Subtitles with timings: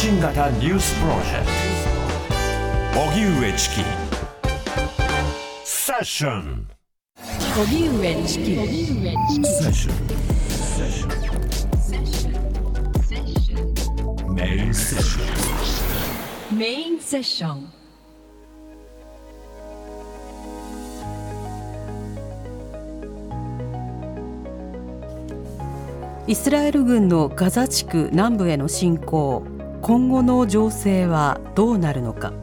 [0.00, 1.46] 新型ニュースプロジェク
[2.94, 3.00] ト。
[3.00, 3.82] 荻上チキ。
[5.64, 6.68] セッション。
[7.60, 8.54] 荻上チキ。
[8.54, 8.62] セ
[9.68, 9.92] ッショ
[14.28, 14.34] ン。
[14.36, 16.56] メインセッション。
[16.56, 17.72] メインセッション。
[26.28, 29.57] イスラエル軍のガザ地区南部への侵攻
[29.88, 32.34] 今後の情勢はどうなるのか。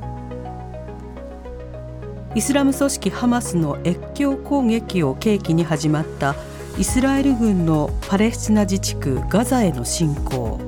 [2.34, 6.34] イスラム組織ハマスの越境攻撃を契機に始まった
[6.80, 10.60] イスラエル軍のパレスチナ自治区ガザへの侵攻。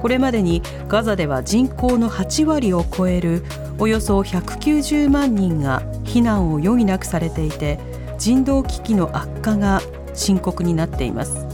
[0.00, 3.42] これまでにガザでは人口の8割を超える
[3.80, 7.80] およそ190万人が避難を余儀なくされていて
[8.18, 9.82] 人道危機の悪化が
[10.14, 11.50] 深刻になっています。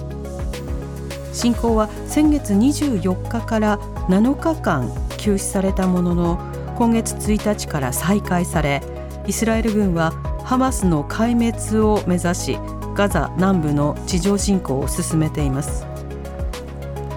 [1.36, 6.38] 侵攻は先月24日から7日間休止されたものの
[6.76, 8.82] 今月1日から再開され
[9.26, 10.12] イスラエル軍は
[10.44, 12.58] ハマスの壊滅を目指し
[12.94, 15.84] ガザ南部の地上侵攻を進めています。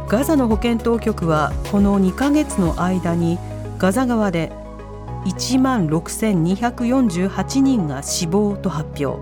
[0.07, 3.37] ガザの保健当局はこの2ヶ月の間に
[3.77, 4.51] ガザ側で
[5.25, 9.21] 1万6248人が死亡と発表。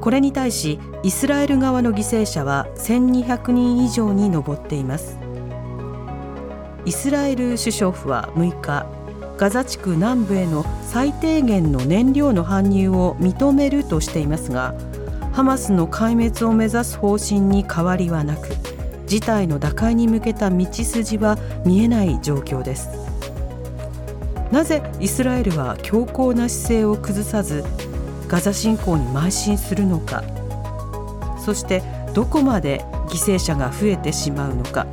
[0.00, 5.25] これに対しイスラエル側の犠牲者は1200人以上に上っています。
[6.86, 8.86] イスラエル首相府は6日
[9.36, 14.74] ガザ地区南部への最低限の燃料の搬入を認めるとしていますが
[15.32, 18.48] ハマスの壊滅を目指す方針に変わりはなく
[19.06, 22.88] 事態の打開に向けた道筋は見えない状況です。
[24.50, 27.64] なぜイスラエルは強硬な姿勢を崩さず
[28.28, 30.24] ガザ侵攻に邁進するのか
[31.38, 31.82] そして
[32.14, 34.86] どこまで犠牲者が増えてしまうのか。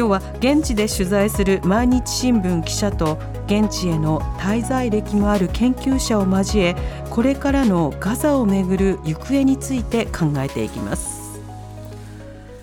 [0.00, 6.74] 今日は現地で取材する毎日新聞記者と現地への滞在歴もある研究者を交え
[7.10, 11.42] これからのガザをめぐる行方について考えていきます。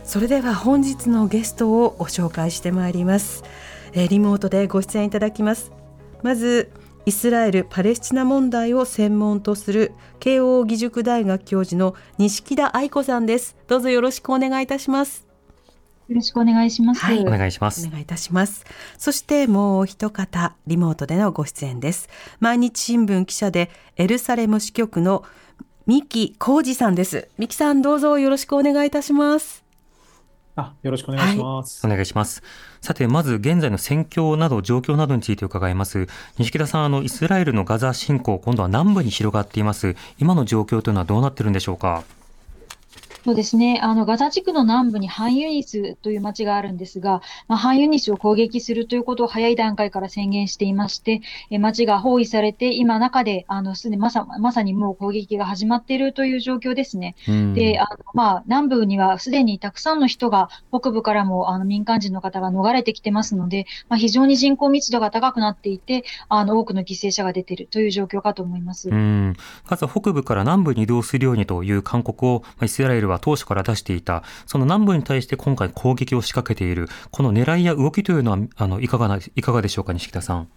[0.04, 3.44] それでは本日のゲストをご紹介してまいります。
[3.94, 5.72] リモートでご出演いただきます。
[6.24, 6.72] まず
[7.06, 13.56] イスラエル・パレスチナ問題を専門とする慶應義塾大学教授の錦田愛子さんです。
[13.68, 15.27] どうぞよろしくお願いいたします。
[16.16, 17.02] ろしくお願いします。
[17.02, 17.88] はい、お願いします。
[17.88, 18.66] お願いいたします。
[18.98, 22.10] そしてもう一方、リモートでのご出演です。
[22.40, 25.24] 毎日新聞記者でエルサレム支局の
[25.86, 27.30] 三木浩二さんです。
[27.38, 29.64] 三木さん、どうぞよろしくお願いいたします。
[30.60, 32.42] あ、よろしくお願いします、はい、お願いします。
[32.82, 36.08] さて、まず現在の戦況など状況などについて伺います。
[36.40, 39.96] 西田さん、あの、イスラエルのガザ侵攻、今度は南部に広がっています。
[40.18, 42.04] 今の状況というのはどうなってるんでしょうか？
[43.28, 43.82] そうですね。
[43.84, 57.16] あの、ガザ地区の南部にハンユニスという町があるんですが、まあ、ハンユニスを攻撃するということを早い段階から宣言していまして、え町が包囲されて、今中で、あの、すでにまさ、まさにもう攻撃が始まっているという状況ですね。
[57.54, 68.90] で、あの、まあ、南部にはすでにたくさんの人が、北部からも、あの、民間人の方が逃れてきてますので、まあ、非常に人口密度が高くなっていて、あの、多くの犠牲者が出ているという状況かと思います。
[68.90, 69.36] うん。
[69.68, 80.48] ガザ北部から南部に移動するようにという勧告を、まあ、イスラエルは当初から出していた、その南部に対して今回攻撃を仕掛けている、この狙いや動きというのは、あのいかがないかがでしょうか、西北さん。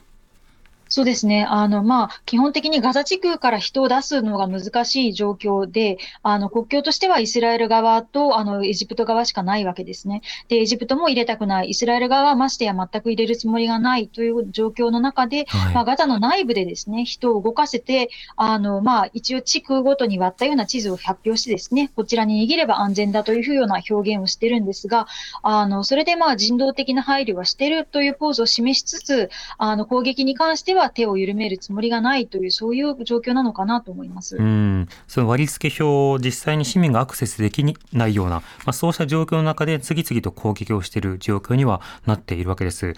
[0.93, 1.47] そうですね。
[1.49, 10.23] あの、まあ、基本的にガザ地区から人を出すのが難しい状況で、あの、国境としてはイスラエル側と、あの、エジプト側しかないわけですね。
[10.49, 11.71] で、エジプトも入れたくない。
[11.71, 25.07] イスラエル側はましてや全く入れるつもりがないという状況の中で、はい、まあ、ガザの内部でですね、人を動かせて、あの、まあ、一応地区ごとに割ったような地図を発表してですね、こちらに握れば安全だというような表現をしてるんですが、
[25.45, 42.95] あの、それでまあ、人道的な配慮はしてるというポーズを示しつつ、あの、攻撃に関してはは手を緩めるつもりがないという、そういう状況なのかなと思いますうんその割付表を実際に市民がアクセスできないような、まあ、そうした状況の中で次々と攻撃をしている状況にはなっているわけです。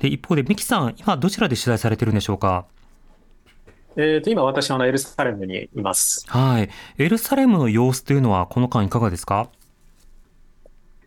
[0.00, 2.66] で一方で、三木さん、今、どちらで取材されてるんでしょうか？
[3.96, 6.24] えー、と今、私はエルサレムにいます。
[6.28, 6.70] はい。
[6.98, 9.48] エルサレムの様子というのは、この間いかがですか？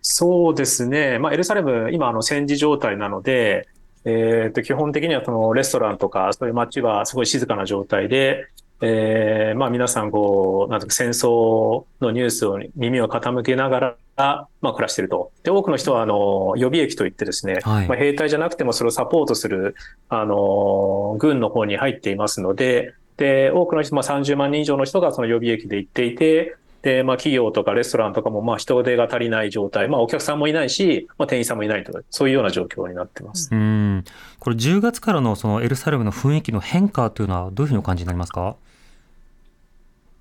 [0.01, 1.19] そうですね。
[1.19, 3.68] まあ、エルサレム、今、あの、戦時状態なので、
[4.09, 8.48] えー、と基本的にはそのレストランとかそういう街はすごい静かな状態で、
[8.80, 13.80] えー、まあ皆さんこう、なんとか戦争のニュースを耳を傾けなが
[14.15, 15.31] ら、まあ暮らしていると。
[15.44, 19.75] で、多くの人はあの予備役といってですね、はい、まあ兵隊じゃなくてもそれをサポートする、
[20.07, 33.50] あの、軍の方に入っていますので、で、多くの人、まあ30万人以上の人がその予備役で行っていて、で、まあ、企業とかレストランとかも、まあ、人手が足りない状態、まあ、お客さんもいないし、まあ、店員さんもいないとか、そういうような状況になってます。
[33.51, 34.03] うん。
[34.39, 38.56] これ10月からのそのエルサレムの雰囲気の変化というのはどういうふうにお感じになりますか？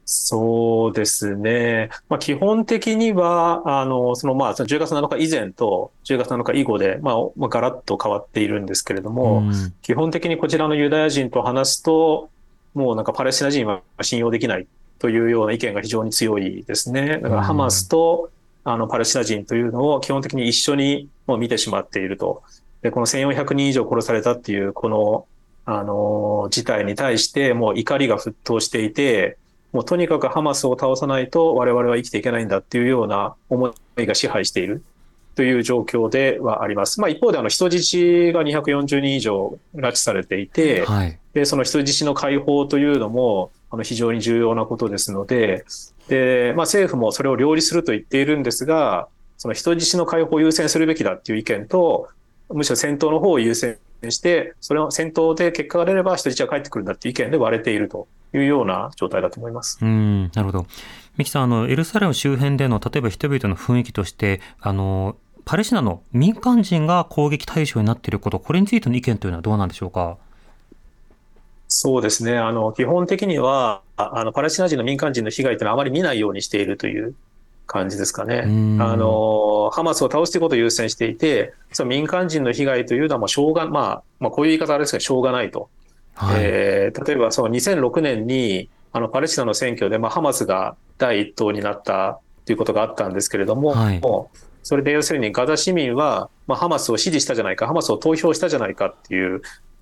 [0.08, 1.90] そうですね。
[2.08, 9.74] まあ、基本的には、あの、その、まあ、その10月7日以前と10月7日以後で、まあ、まあ、ガラッと変わっているんですけれども、うん。
[9.82, 12.30] 基本的にこちらのユダヤ人と話すと、
[12.74, 14.66] もうなんかパレスチナ人は信用できない
[14.98, 17.20] というような意見が非常に強いですね。
[17.20, 18.30] だからハマスと、
[18.64, 22.42] あの、パレスチナ人というのを基本的に一緒にもう見てしまっていると。
[22.82, 25.26] で、この1400人以上殺されたっていう、この、
[25.64, 29.38] あの、事態に対して、もう怒りが沸騰していて、
[29.72, 34.82] もうとにかくハマスを倒さないと我々は生きていけないんだっていうような思いが支配している
[35.34, 37.00] という状況ではあります。
[37.00, 41.18] まあ一方であの人質が240人以上拉致されていて、はい。
[41.34, 45.64] で、その人質の解放というのも、あの、非常に重要なことですので、
[46.08, 52.08] で、まあ政府もそれを両立すると言っているんですが、その人質の解放を優先するべきだっていう意見と、
[52.48, 53.78] むしろ戦闘の方を優先
[54.08, 59.78] して、それを戦闘で結果が出れば人質は帰ってくるんだっていう意見で割れているというような状態だと思います。
[59.82, 60.66] うん、なるほど。
[61.16, 70.18] ミキさん、あの、エルサレム周辺での、例えば人々の雰囲気として、あの、パレスチナの民間人が攻撃対象になっていること、これについての意見というのはどうなんでしょうか？
[71.68, 72.38] そうですね。
[72.38, 77.14] あの、基本的には、ああの、パレスチナ人の民間人の被害というのはあまり見ないようにしているという
[77.66, 78.44] 感じですかね。
[78.46, 85.68] うんあの、ハマスを倒すということを優先していて、その民間人の被害というのはもうしょうが、まあ、まあ、こういう言い方あれですけど、しょうがないと。
[86.14, 86.36] はい。
[86.40, 94.00] えー例えば、その2006年に、あの、パレスチナの選挙で、まあ、ハマスが第一党になったということがあったんですけれども、はい
[94.62, 99.40] それで要するにガザ市民は、まあ、ハマスを支持したじゃないか、ハマスを投票したじゃないかっていう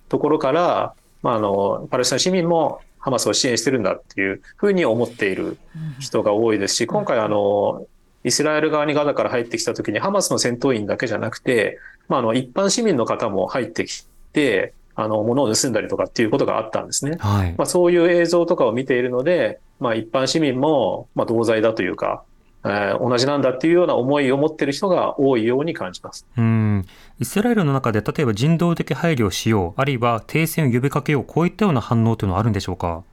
[0.09, 0.93] ところから、
[1.25, 5.57] まあ、あの、パレスチナ市民もハマスを支援してるんだっていうふうに思っている
[5.99, 7.87] 人が多いですし、今回あの、
[8.23, 11.79] イスラエル側にガザから入ってきたときに、ハマスの戦闘員だけじゃなくて、
[12.09, 17.17] まあ、あの、一般市民の方も入ってきて、あの、物を盗んだりとかっていうことがあったんですね。
[17.19, 17.55] はい。
[17.57, 22.23] まあ、そういう映像とかを見ているので、まあ、一般市民も、まあ、同罪だというか、
[22.65, 26.25] えー同じなんだっていうような思いを持っている人が多いように感じます。
[26.35, 26.85] うん。
[27.19, 33.03] イスラエルの中で、例えば人道的配慮をしよう、あるいは停戦を呼びかけよう、こういったような反応というのはあるんでしょうか？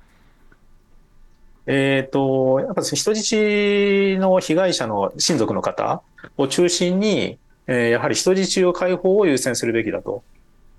[1.66, 6.02] えっ、と、やっぱ人質の被害者の親族の方
[6.36, 10.24] を中心に、えーやはり人質を解放を優先するべきだと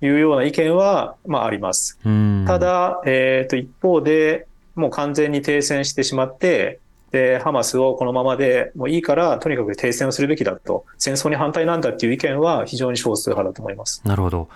[0.01, 1.99] いうような意見は、まあ、あります。
[2.03, 2.43] うん。
[2.45, 6.79] た、だ、えっ、と、一方で、もう完全に停戦してしまって、
[7.13, 14.01] で、ハマスをこのままでもういいから、とにかく停戦をするべきだと、戦争に反対なんだっていう意見は非常に少数派だと思います。
[14.03, 14.49] なるほど。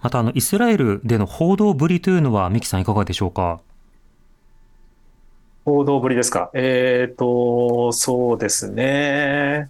[0.00, 3.60] また、あの、イスラエルでの報道ぶりというのは、ミキさんいかがでしょうか？
[5.64, 6.50] 報道ぶりですか？
[6.54, 9.68] えっ、と、そうですね。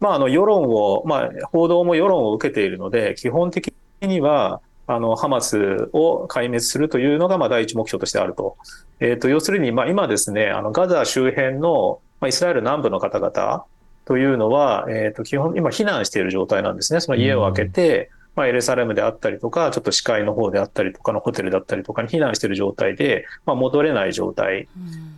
[0.00, 8.56] まあ、あの、世論を、まあ、報道も世論を受けているので、基本的には、あの、ハマスを壊滅するというのが、まあ、第一目標としてあると。
[8.98, 13.64] えっ、と、要するに、まあ、今ですね、あの、ガザ周辺の、まあ、イスラエル南部の方々
[14.04, 17.00] というのは、えっ、と、基本、今、避難している状態なんですね。
[17.00, 24.66] その家を開けて、まあ、エルサレムであったりとか、ちょっと視界の方であったりとかのホテルだったりとかに避難している状態で、まあ、戻れない状態。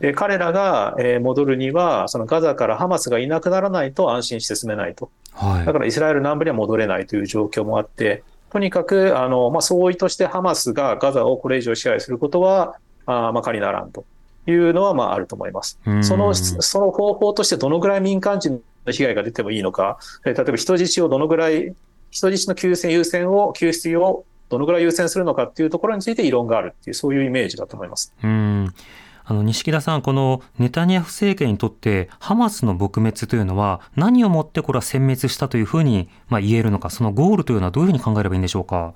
[0.00, 5.10] で、彼らがえー戻るには、そのガザからハマスがいなくならないと安心して住めないと。
[5.32, 5.72] はいだ。
[5.72, 14.04] からイスラエル南部には戻れないという状況もあって、とにかく、あの、まあ、総意としてハマスがガザをこれ以上支配することは、あーまあ、仮ならんと
[14.46, 15.80] いうのは、まあ、あると思います。
[15.86, 21.74] うんその、その方法としてどのぐらい民間人の被害が出てもいいのか、えー例えば人質をどのぐらい、
[22.10, 28.12] 人質の救戦優先を、救出をどのぐらい優先するのかっていうところについて異論があるっていう、そういうイメージだと思います。
[28.22, 28.74] うん。
[29.24, 38.94] あの、西木田さん、このネタニヤフ政権にとって、ハマスの撲滅というのは、何をもってこれは殲滅したというふうに、まあ、言えるのか、そのゴールというのはどういうふうに考えればいいんでしょうか？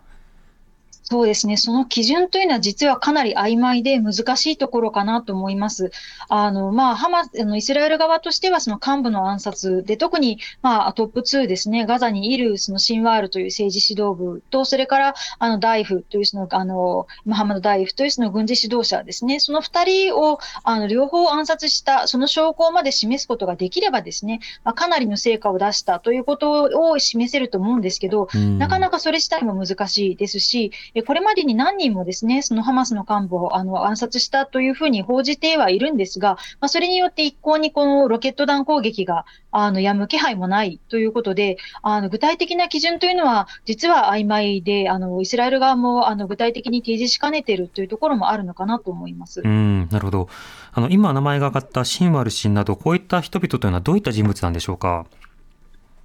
[1.09, 1.57] そうですね。
[1.57, 5.93] その基準というのは実はかなり曖昧で難しいところかなと思います。
[6.29, 30.73] あの、まあ、ハマス、あの、イスラエル側としてはその幹部の暗殺で、特に、まあ、トップ2ですね、ガザにいるそのシンワールという政治指導部と、それから、あの、ダイフというその、あの、ムハンマド・ダイフというその軍事指導者ですね、その二人を、あの、両方暗殺した、その証拠まで示すことができればですね、まあ、かなりの成果を出したということを示せると思うんですけど、うんなかなかそれ自体も難しいですし、
[31.03, 49.43] これまでに何人もですね、そのハマスの幹部をあの暗殺したというふうに報じてはいるんですが、まあ、それによって一向にこのロケット弾攻撃があのやむ気配もないということで、あの具体的な基準というのは、実は曖昧で、あのイスラエル側もあの具体的に提示しかねているというところもあるのかなと思います。
[49.45, 50.29] うんなるほど
[50.73, 55.07] あの今、名前が挙がったシンワル氏など、こういった人々というのは、どういった人物なんでしょうか？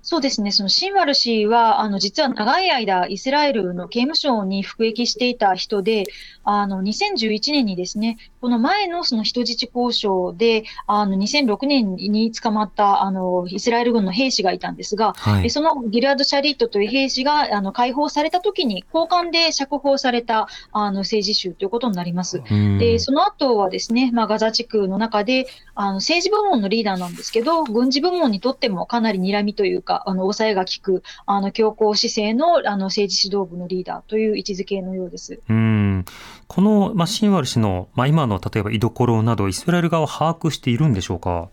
[0.03, 6.05] そうですね、そのシンワル氏は、あの実は長い間、イスラエルの刑務所に服役していた人で、
[6.43, 22.41] あの2011年にですね、この前のその人質交渉で、あの2006年に捕まったあのイスラエル軍の兵士がいたんですが、はい、そのギルアド・シャリットという兵士があの解放されたときに、交換で釈放されたあの政治囚ということになります。
[22.79, 35.39] で、その後はですね、まあ、ガザ地区の中で、あの政治部門のリーダーなんですけど、軍事部門にとってもかなり睨みというか、あの抑えが効く、あの強硬姿勢のあの政治指導部のリーダーという位置づけのようです。
[35.49, 36.05] うん
[36.47, 41.49] この、まあ、シンワル氏の、まあ、今の例えば居所など、イスラエル側は把握しているんでしょうか？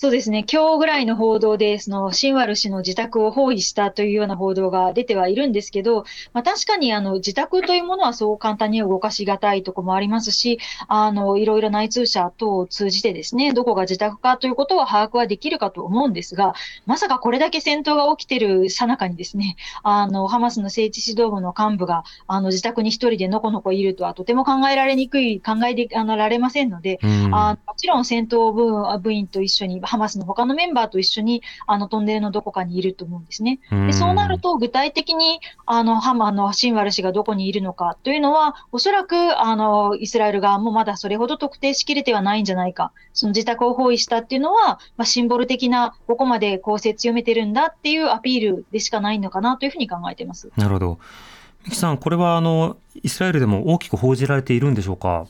[0.00, 16.54] そうですね、今日ぐらいの報道で、そのシンワル氏の自宅を包囲したというような報道が出てはいるんですけど、まあ、確かにあの自宅というものはそう簡単に動かしがたいところもありますし、あのいろいろ内通者等を通じてですね、どこが自宅かということは把握はできるかと思うんですが、
[16.86, 27.00] まさかこれだけ戦闘が起きているさなかにですね、あのハマスの政治指導部の幹部があの自宅に一人でのこのこいるとはとても考えられにくい、考えであのられませんので、
[27.32, 33.58] あもちろん戦闘部部員と一緒にハマスの他のメンバーと一緒にあのトンネルのどこかにいると思うんですね。
[33.70, 50.50] でそうなると、具体的にあのハマのシンワル氏がどこにいるのかというのは、おそらくあのイスラエル側もまだそれほど特定しきれてはないんじゃないか、その自宅を包囲したっていうのは、まあ、シンボル的な、ここまで攻勢強めてるんだっていうアピールでしかないのかなというふうに考えています。
[50.56, 50.98] なるほど。
[51.64, 55.26] 三木さん、これはあのイスラエルでも大きく報じられているんでしょうか？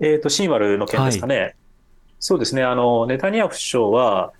[0.00, 1.38] えっ、ー、と、シンワルの件ですかね。
[1.38, 1.54] はい
[2.24, 2.62] そうですね。
[2.62, 4.32] あの、ネタニヤフ首相は、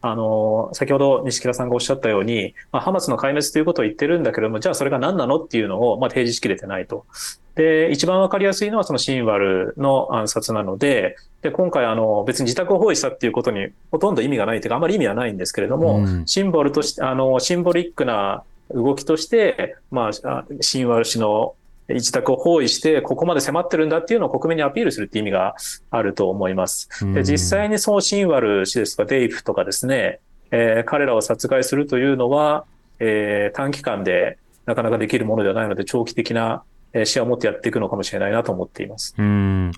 [0.00, 7.04] あの、先ほど西木田さんがおっしゃったように、まあ、ハマスの壊滅ということを言ってるんだけども、じゃあそれが何なのっていうのを、まあ、提示しきれてないと。
[7.54, 21.54] で、一番わかりやすいのはそのシンワルの暗殺なので、で、今回あの、別に自宅を包囲したっていうことにほとんど意味がないというか、あまり意味はないんですけれども、うん、シンボルとして、あの、シンボリックな動きとして、まあ、シンワル氏の
[21.88, 25.54] 自宅を包囲して、ここまで迫ってるんだっていうのを国民にアピールするっていう意味が
[25.90, 26.88] あると思います。
[27.14, 32.64] で実際にそのシンワル氏ですとかデイフとかですね、えー、彼らを殺害するというのは、
[32.98, 36.64] えー、短期間でなかなかできるものではないので、長期的な
[37.04, 39.14] 視野を持ってやっていくのかもしれないなと思っています。
[39.16, 39.72] うん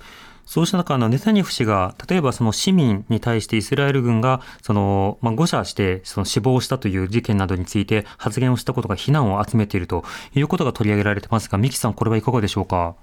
[0.49, 12.95] そうした中、のネタニヤフ氏が、例えばその市民に対してイスラエル軍が、その、まあ、誤射してその死亡したという事件などについて発言をしたことが非難を集めているということが取り上げられてますが、三木さん、これはいかがでしょうか？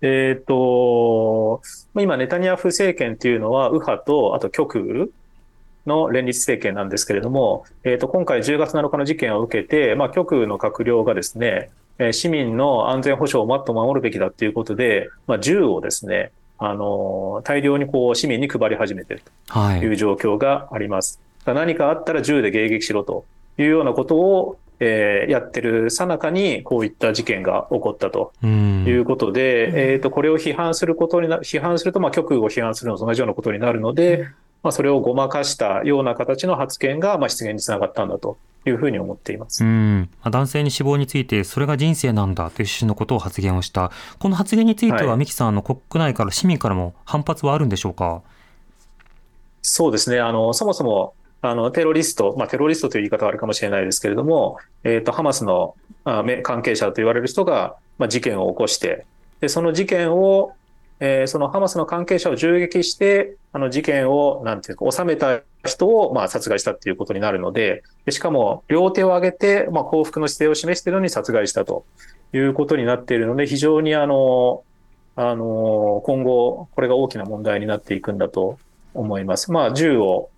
[0.00, 1.60] えっ、と、
[1.94, 5.12] 今、ネタニヤフ政権というのは、右派と、あと極右
[5.84, 11.68] の連立政権なんですけれども、えっ、と、今回10月7日の事件を受けて、まあ、極右の閣僚がですね、
[12.12, 19.86] 市民の安全保障をもっと守るべきだということで、まあ、銃をですね、あの、大量にこう市民に配り始めているとい。
[19.92, 21.20] う状況があります。
[21.44, 23.24] はい、何かあったら銃で迎撃しろと
[23.58, 34.26] いうようなことを、えー、やってるさなかにこういった事件が起こったということで、えっ、ー、と、これを批判することにな、批判すると、まあ、極右を批判するのと同じようなことになるので、
[34.62, 38.36] まあ、それをごまかしたような形の発言が、まあ、失言につながったんだと
[38.66, 39.64] いうふうに思っています。
[39.64, 43.90] うん男性に死亡について、それが人生なんだという趣旨のことを発言をした。
[44.18, 48.22] この発言については、三木さん、の国内から市民からも反発はあるんでしょうか？
[49.62, 50.20] そうですね。
[50.20, 55.74] あの、そもそも、あの、テロリスト、まあ、テロリストという言い方はあるかもしれないですけれども、えっ、ー、と、ハマスの
[56.04, 59.06] あ関係者と言われる人が、まあ、事件を起こして、
[59.40, 60.52] で、その事件を、
[61.00, 71.84] えー、そのハマスの関係者を銃撃して、あの事件を、なんていうか、収めた人を、まあ、殺害したっていうことになるので、でしかも、両手を挙げて、まあ、幸福の姿勢を示しているのに殺害したと
[72.32, 74.62] いうことになっているので、非常にあの、
[75.16, 78.58] あの、今後、これが大きな問題になっていくんだと
[78.94, 79.50] 思います。
[79.50, 80.30] まあ、銃を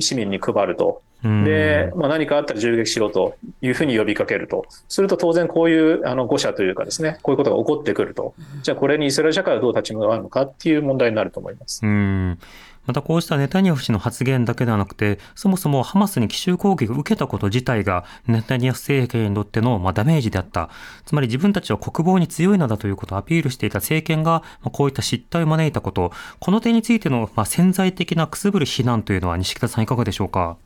[0.00, 4.66] 市民に配るとで、まあ、何かあったら銃撃しろというふうに呼びかけると。
[4.88, 8.34] すると当然こういうあの誤射というかですね、こういうことが起こってくると。
[8.62, 11.80] じゃあこれにイスラエル社会はどう立ち向かうのかっていう問題になると思います。
[11.84, 12.38] うん
[12.86, 20.68] またこうしたネタニヤフ氏の発言だけではなくて、そもそもハマスに奇襲攻撃を受けたこと自体がネタニヤフ政権にとってのまあダメージであった。
[21.04, 30.56] つまり自分たちは国防に強いのだということをアピールしていた政権が、こういった失態を招いたこと、この点についてのまあ潜在的なくすぶる非難というのは西北さんいかがでしょうか？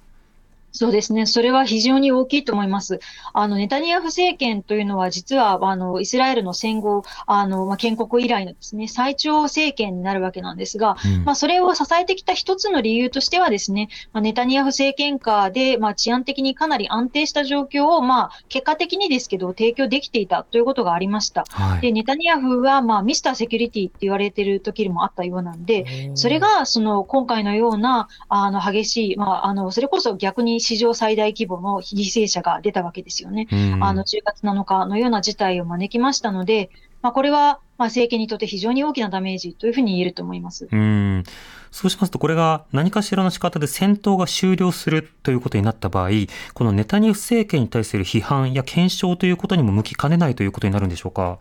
[0.77, 1.25] そうですね。
[1.25, 3.01] それは非常に大きいと思います。
[3.33, 21.47] あの、ネタニヤフ政権というのは、実は、あの、イスラエルの戦後、あの、まあ、建国以来のですね、最長政権になるわけなんですが、うん、まあ、それを支えてきた一つの理由としてはですね、まあ、ネタニヤフ政権下で、まあ、治安的にかなり安定した状況を、まあ、結果的にですけど、提供できていたということがありました。
[21.49, 33.47] はい、で、ネタニヤフは、まあ、ミスターセキュリティって言われてる時もあったようなんで、それが、その、今回のような、あの、激しい、まあ、あの、それこそ逆に史上最大規模の犠牲者が出たわけですよね。
[33.81, 36.71] あの10月7日のような事態を招きましたので、
[37.03, 40.69] まあ、これはまあ政権にとって非常に大きなダメージというふうに言えると思います。
[40.71, 41.25] うん
[41.71, 46.11] そうしますと、これが何かしらの仕方で戦闘が終了するということになった場合、
[46.55, 51.39] このネタニヤフ政権に対する批判や検証ということにも向きかねないということになるんでしょうか？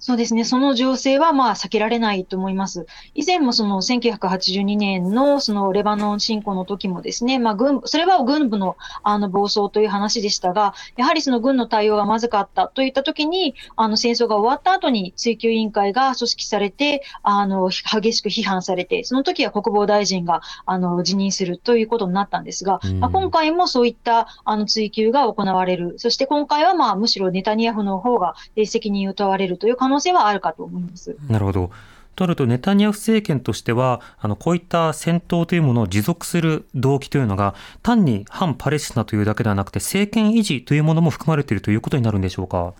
[0.00, 0.44] そうですね。
[0.44, 2.86] その情勢はまあ避けられないと思います。
[3.14, 25.98] 以前もその1982年のそのレバノン侵攻の時もですね、まあ軍、それは軍部のあの暴走という話でしたが、やはりその軍の対応がまずかったといった時に、あの戦争が終わった後に追及委員会が組織されて、あの、激しく批判されて、その時は国防大臣があの辞任するということになったんですが、まあ、今回もそういったあの追及が行われる。
[25.98, 31.16] そして今回はまあむしろネタニヤフの方が責任を問われるという可能性はあるかと思います。
[31.28, 31.70] なるほど。
[32.14, 42.74] となると、ネタニヤフ政権としては、あのこういった戦闘というものを持続する動機というのが、単に反パレスチナというだけではなくて、政権維持というものも含まれているということになるんでしょうか？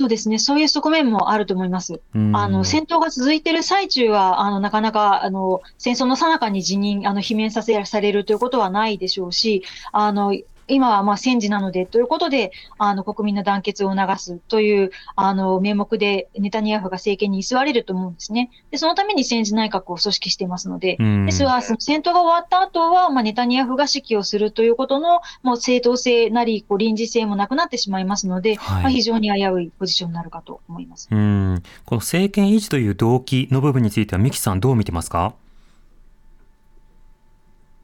[0.00, 0.38] そうですね。
[0.38, 2.00] そういう側面もあると思います。
[2.14, 10.36] あの、戦闘が続いている最中は、あの、なかなか、あの、戦争の最中に辞任、あの、罷免させされるということはないでしょうし、あの、
[10.72, 18.50] 今はまあ戦時なのでということで、あの国民の団結を促すというあの名目でネタニヤフが政権に居座れると思うんですね。
[18.70, 31.08] で、そのために戦時内閣を組織していますので、ですが、その戦闘が終わった後は、まあ、ネタニヤフが指揮をするということのもう正当性なり、こう臨時性もなくなってしまいますので、はい、まあ、非常に危ういポジションになるかと思います。
[31.10, 35.34] うんこの政権維持という動機の部分については、三木さん、どう見てますか？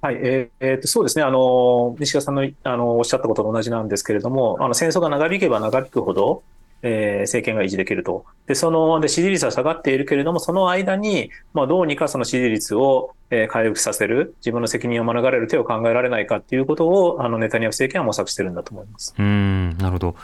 [0.00, 6.42] はい、えー、えー、とそうですね、あの西川さんのあのおっしゃったことと同じなんですけれども、あの戦争が長引けば長引くほど、
[6.82, 8.24] えー、政権が維持できると。
[8.46, 19.14] で、その、で、支持率は下がっているけれども、その間に、まあ、どうにかその支持率を、えー、回復させる、自分の責任を免れる手を考えられないかっていうことを、あの、ネタニヤフ政権は模索してるんだと思います。
[19.18, 20.14] うん、なるほど。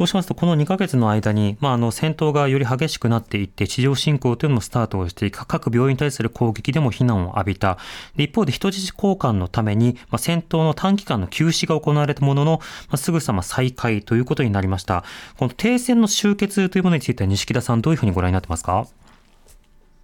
[0.00, 7.76] そうしますと、この2ヶ月の間に、まあ、あの戦闘がより激しくなっていって、地上侵攻というのもスタートをしていく、各病院に対する攻撃でも非難を浴びた。
[8.16, 15.04] で一方で人質交換のために、まあ、戦闘の短期間の休止が行われたものの、まあ、すぐさま再開ということになりました。
[15.36, 18.86] この停戦の終結というものについては、西木田さん、どういうふうにご覧になってますか？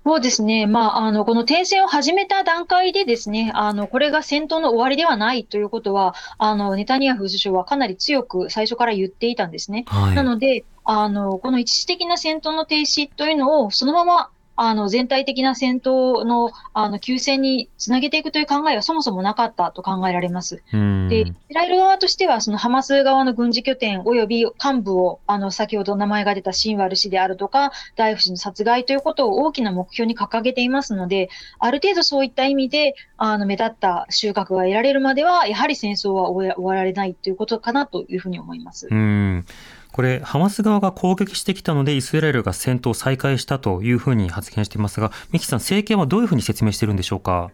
[0.07, 0.69] そうですね。
[0.69, 9.85] まあ、あの、この停戦を始めた段階でですね、あの、これが戦闘の終わりではないということは、あの、ネタニヤフ首相はかなり強く最初から言っていたんですね。
[9.89, 20.63] はい、なので、あの、この一時的な戦闘の停止というのをそのままあの、全体的な戦闘の、あの、休戦につなげていくという考えはそもそもなかったと考えられます。
[20.73, 38.89] で、イスラエル側としては、そのハマス側の軍事拠点及び幹部を、あの、先ほど名前が出たシンワル氏であるとか、ダイフ氏の殺害ということを大きな目標に掲げていますので、ある程度そういった意味で、あの、目立った収穫が得られるまでは、やはり戦争は終わられないということかなというふうに思います。
[38.91, 39.45] うん
[39.97, 47.51] これ、ハマス側が攻撃してきたので、イスラエルが戦闘を再開したというふうに発言していますが、三木さん、政権はどういうふうに説明しているんでしょうか？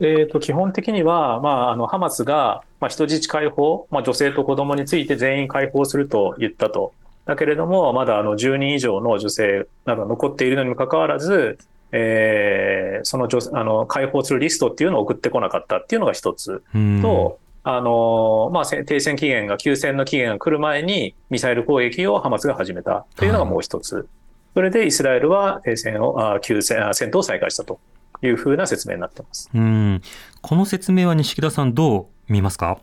[0.00, 6.92] えーと、基本的には、まあ、あのハマスが、まあ、人質解放、まあ、女性と子供について全員解放すると言ったと。
[7.24, 11.56] だけれども、まだあの10人以上の女性など残っているのにもかかわらず、
[11.92, 16.62] えー、その女あの解放するリストっていうのを送ってこなかったっていうのが一つ
[17.00, 24.08] と、あのまあ、停戦期限が、休戦の期限が来る前に、ミサイル攻撃をハマスが始めたというのがもう一つ。
[24.54, 27.78] それでイスラエルは停戦を、あ休戦戦闘を再開したと
[28.22, 29.50] いうふうな説明になってます。
[29.54, 30.02] うん
[30.40, 32.78] この説明は西田さん、どう見ますか？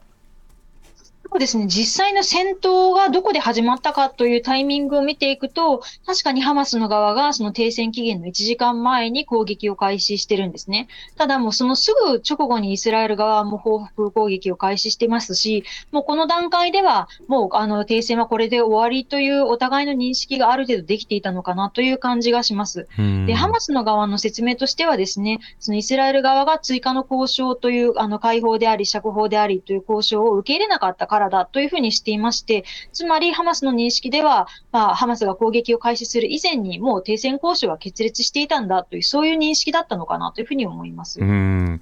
[1.29, 10.87] そうですね、実際の戦闘がどこで始まったかというタイミングを見ていくと、確かにハマスの側がその停戦期限の1時間前に攻撃を開始してるんですね。
[11.17, 22.87] ただもうそのすぐ直後にイスラエル側も報復攻撃を開始してますし、もうこの段階ではもうあの停戦はこれで終わりというお互いの認識がある程度できていたのかなという感じがします。
[23.25, 41.19] で、ハマスの側の説明としてはですね、そのイスラエル側が追加の交渉というあの解放であり釈放でありという交渉を受け入れなかったからだというふうにしていまして、つまりハマスの認識では、まあ、ハマスが攻撃を開始する以前にもう停戦交渉は決裂していたんだという、そういう認識だったのかなというふうに思います。
[41.19, 41.81] うん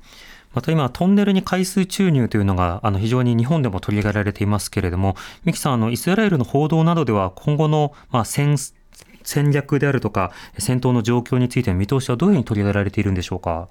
[0.53, 8.55] また今、トンネルに海水注入というのがあの非常に日本でも取り上げられていますけれども、三木さん、あのイスラエルの報道などでは今後の、まあ、戦
[9.23, 13.67] 戦略であるとか、戦闘の状況についての見通しはどういうふうに取り上げられているんでしょうか？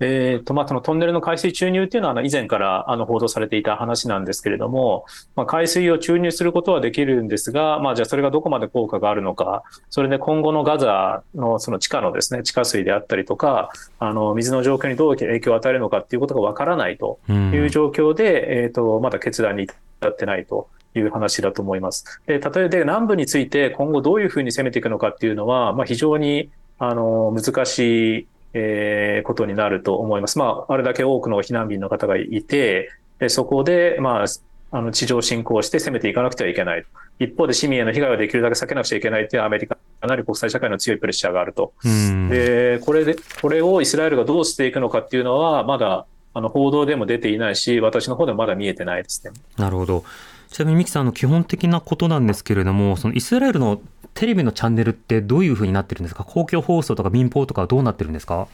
[0.00, 19.74] えーとまあ、そのトンネルの海水注入っていうのはあの以前からあの報道されていた話なんですけれども、まあ、海水を注入することはできるんですが、まあ、じゃあそれがどこまで効果があるのか、それで今後のガザのその地下のですね、地下水であったりとか、あの水の状況にどう影響を与えるのかっていうことがわからないという状況で、えーとまだ決断に至
[20.08, 20.68] ってないと。
[20.98, 22.22] いう話だと思います。
[22.26, 28.26] で、例えば南部について今後どういうふうに攻めていくのかっていうのは、まあ、非常にあの難しい
[28.58, 30.38] えー、ことになると思います。
[30.38, 34.26] まあ、あれだけ多くの避難民の方がいて、でそこで、まあ、
[34.70, 36.86] あの地上侵攻して攻めていかなくてはいけない。
[37.18, 41.74] 一方で市民への被害はできるだけ避けなくちゃいけないというアメリカかなり国際社会の強いプレッシャーがあると。
[41.82, 49.32] で、これで、これをイスラエルがどうしていくのかっていうのは、まだあの報道でも出ていないし、私の方でもまだ見えてないですね。
[49.58, 50.04] なるほど。
[50.50, 53.80] ちなみに三木さん、の基本的なことなんですけれども、そのイスラエルの
[54.16, 56.24] テレビのチャンネルってどういうふうになってるんですか？
[56.24, 58.48] 公共放送とか民放とかどうなってるんですか？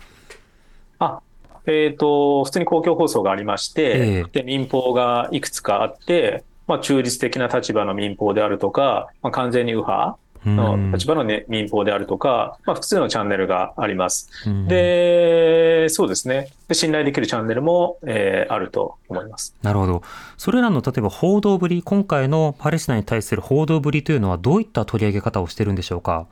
[0.99, 1.21] あ、
[1.67, 14.31] えっ、ー、と、普通に公共放送がありまして、えー、で、民放がいくつかあって、まあ、中立的な立場の民放であるとか、まあ、完全に右派の立場の、ね、民放であるとか、まあ、複数のチャンネルがあります。
[14.67, 16.49] で、そうですね。
[16.73, 19.55] 信頼できるチャンネルも、えー、あると思います。
[19.63, 20.03] なるほど。
[20.37, 26.27] それらの例えば報道ぶり、今回のパレスチナに対する報道ぶりというのはどういった取り上げ方をしてるんでしょうか？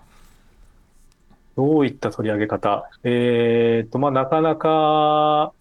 [1.57, 2.89] どういった取り上げ方？
[3.05, 5.53] えっ、ー、と、まあ、なかなか、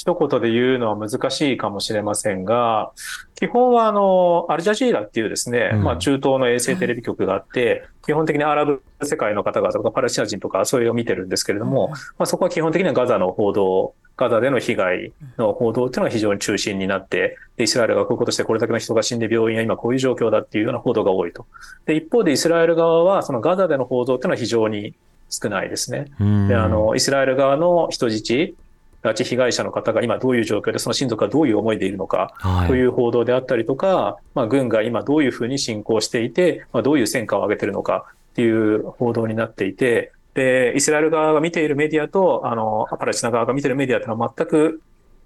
[0.00, 2.90] 一言で言うのは難しいかもしれませんが、
[3.34, 21.44] 基本はあの、アルジャジーラっていうですね、うん、まあ中東の衛星テレビ局があって、基本的にアラブ世界の方々とかパレスチナ人とかそういうのを見てるんですけれども、まあそこは基本的にはガザの報道、ガザでの被害の報道っていうのが非常に中心になって、イスラエルがこういうことしてこれだけの人が死んで病院は今こういう状況だっていうような報道が多いと。
[21.84, 24.94] で、一方でイスラエル側はそのガザでの報道っていうのは非常に
[25.28, 26.06] 少ないですね。
[26.48, 28.54] で、あの、イスラエル側の人質、
[29.02, 32.34] 拉致被害者の方が今どういう状況で、その親族がどういう思いでいるのか、
[32.66, 44.80] という報道であったりとか、まあ、軍が今どういうふうに侵攻していて、まあ、どういう戦果を上げているのかっていう報道になっていて、で、イスラエル側が見ているメディアと、あの、パレスチナ側が見ているメディアというのは全く、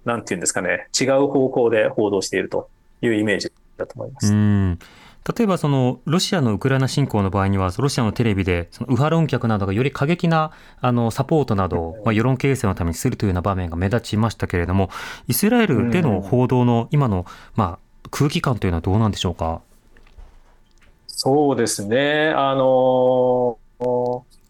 [0.05, 2.69] なんていうんですかね、違う方向で報道していると
[3.01, 4.33] いうイメージだと思います。
[5.27, 14.91] 例えばそのロシアのウクライナ侵攻の場合には、ロシアのテレビでその右派論客などがより過激なあのサポートなど、まあ、世論形成のためにするというような場面が目立ちましたけれども、
[15.27, 19.61] イスラエルでの報道の今の、まあ、空気感というのはどうなんでしょうか？
[21.07, 22.33] そうですね。
[22.35, 23.57] あの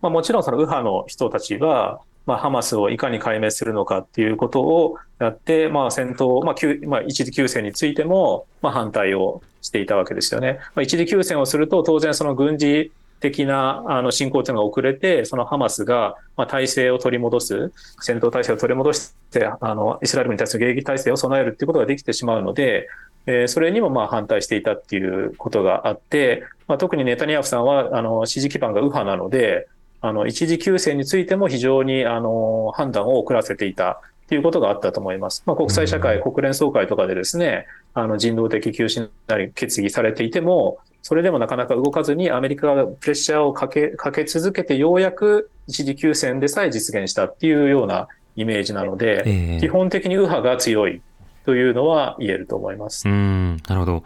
[0.02, 10.60] まあ、もちろんその右派の人たちは、まあ、ハマスをいかに壊滅するのかっていうことをやって、まあ、戦闘、まあ、まあ、一時休戦についても、まあ、反対をしていたわけですよね。
[10.76, 22.88] まあ、一時休戦をすると、当然その軍事的なあの進行というのが遅れて、そのハマスがまあ体制を取り戻す、戦闘体制を取り戻して、あのイスラエルに対する迎撃体制を備えるということができてしまうので、
[23.28, 29.68] えー、それにもまあ反対していたっていうことがあって、まあ、特にネタニヤフさんはあの支持基盤が右派なので、
[30.08, 35.44] あの一時休戦についても非常にあの判断を遅らせていたということがあったと思います。
[35.46, 51.02] まあ、国際社会、国連総会とかでですね、あの人道的休止なり決議されていても、それでもなかなか動かずにアメリカがプレッシャーをかけかけ続けてようやく一時休戦でさえ実現したっていうようなイメージなので、えー、基本的に右派が強い
[51.46, 53.08] というのは言えると思います。
[53.08, 54.04] うんなるほど。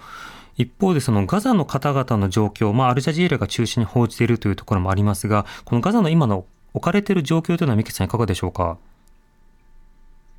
[0.59, 8.77] 一方でそのガザの方々の状況、まあ、アルジャジーラが中心に報じているというところもありますが、このガザの今の置かれている状況というのは、三木さん、いかがでしょうか？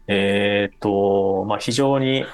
[0.09, 2.27] えー、っと、まあ、非常に、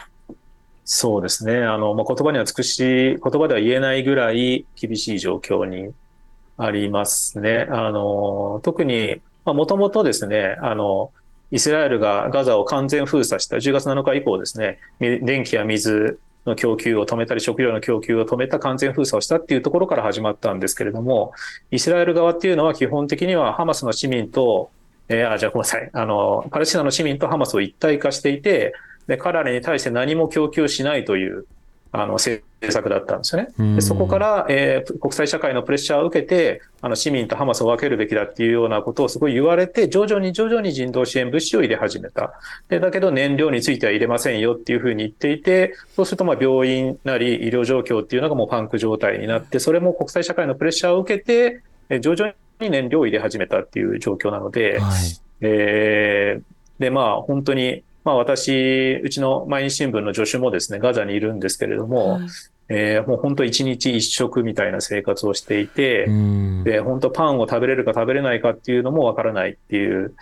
[0.85, 1.59] そうですね。
[1.59, 5.93] あの、まあ、言葉には尽くし、言葉では言えないぐらい厳しい状況に
[6.57, 7.69] ありますね。
[7.71, 11.13] あの、特に、まあ、もともとですね、あの、
[11.53, 21.33] イスラエルがガザを完全封鎖した10月7日以降ですね、電気や水の供給を止めたり、食料の供給を止めた完全封鎖をしたっていうところから始まったんですけれども、
[21.71, 24.71] イスラエル側っていうのは基本的にはハマスの市民と
[25.09, 25.91] えー、あ、じゃあごめんなさい。
[25.93, 28.75] あの、パレスチナの市民とハマスを一体化していて、
[29.07, 31.47] で、彼らに対して何も供給しないという、
[31.93, 33.75] あの、政策だったんですよね。
[33.77, 42.35] でそこから、えー、国際社会のプレッシャーを受けて、あの、市民とハマスを分けるべきだっていうようなことをすごい言われて、徐々に徐々に人道支援物資を入れ始めた。
[42.69, 51.63] で、だけど燃料については入れませんよっていうふうに言っていて、そうすると、まあ、病院なり医療状況っていうのがもうパンク状態になって、それも国際社会のプレッシャーを受けて、
[52.01, 62.23] 徐々に燃料を入れ始めたっていう状況なので、はい、えー、で、まあ本当に、まあ私、うちの毎日新聞の助手もですね、ガザにいるんですけれども、はい
[62.69, 70.15] えーもう本当一日一食みたいな生活をしていて、うんで、本当パンを食べれるか食べれないかっていうのもわからないっていう、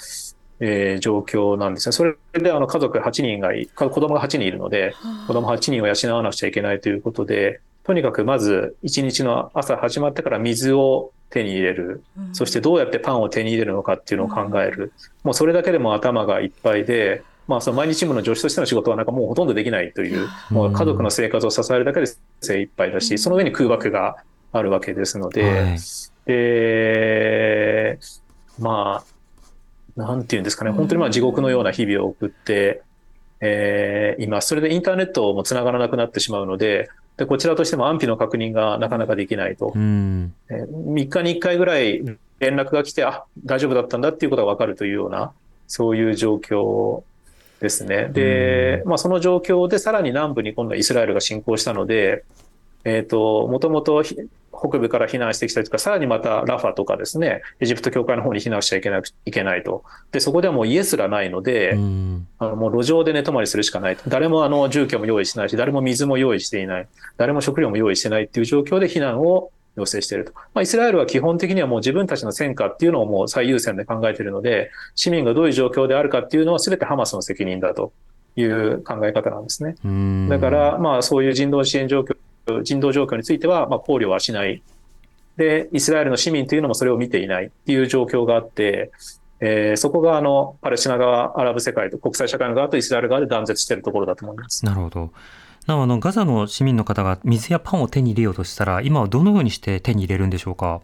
[0.60, 1.92] えー状況なんですね。
[1.92, 4.94] それであの家族8人が子供が8人いるので、
[5.26, 12.02] 子供8人を養わなくちゃいけないということで、とにかくまず一日の朝始まってから水を手に入れる。
[12.32, 14.92] そしてどうやってパンを手に入れるのかっていうのを考える。
[15.22, 22.06] もうそれだけでも頭がいっぱいで、まあその毎日新聞の助手としての仕事はなんかもうほとんどできないという、もう家族の生活を支えるだけで
[22.40, 24.16] 精一杯だし、その上に空爆が
[24.52, 25.78] あるわけですので、はい。
[26.26, 27.98] で、
[28.58, 29.04] ま
[29.96, 32.82] あ、なんていうんですかね、本当にまあ地獄のような日々を送って、
[33.40, 34.48] えーいます。
[34.48, 39.72] それでインターネットもつながらなくなってしまうので、でこちらとしても安否の確認がなかなかできないと。
[39.74, 40.32] うん。
[40.48, 42.02] えー3日に1回ぐらい
[42.38, 45.32] 連絡が来て、あ、大丈夫だったんだっていうことがわかるというような、
[45.66, 47.02] そういう状況
[47.64, 48.08] ですね。
[48.12, 52.24] で、まあその状況でさらに南部に今度はイスラエルが侵攻したので、
[52.84, 54.16] えっ、と、もともとひ
[54.52, 59.82] 北部から避難してきたりとか、さらにまたラファとかですね、エジプト境界の方に避難しちゃいけなくいけないと。
[60.12, 64.02] で、そこではもう家すらないので、うんあのもう路上で寝泊まりするしかないと。
[64.10, 66.88] 誰もあの住居も用意しないし、誰も水も用意していない。
[67.16, 70.32] 誰も食料も用意してないっていう状況で避難を要請していると。
[70.34, 77.92] まあ、イスラエルは基本的にはもう自分たちの戦果っていうのをもう最優先で考えているので、市民がどういう状況であるかっていうのは全てハマスの責任だと
[78.36, 79.76] いう考え方なんですね。
[79.84, 84.62] うんだから、まあそういう人道支援状況、人道状況については、まあ考慮はしない。
[85.36, 88.92] で、イスラエルの市民というのもそれを見ていないっていう状況があって、
[89.40, 94.64] えーそこがあの、パレスチナ側、アラブ世界と国際社会の側とイスラエル側で断絶しているところだと思います。
[94.64, 95.10] なるほど。
[95.66, 100.82] なおあのガザの市民の方が水やパンを手に入れようとしたら今はどのようにして手に入れるんでしょうか？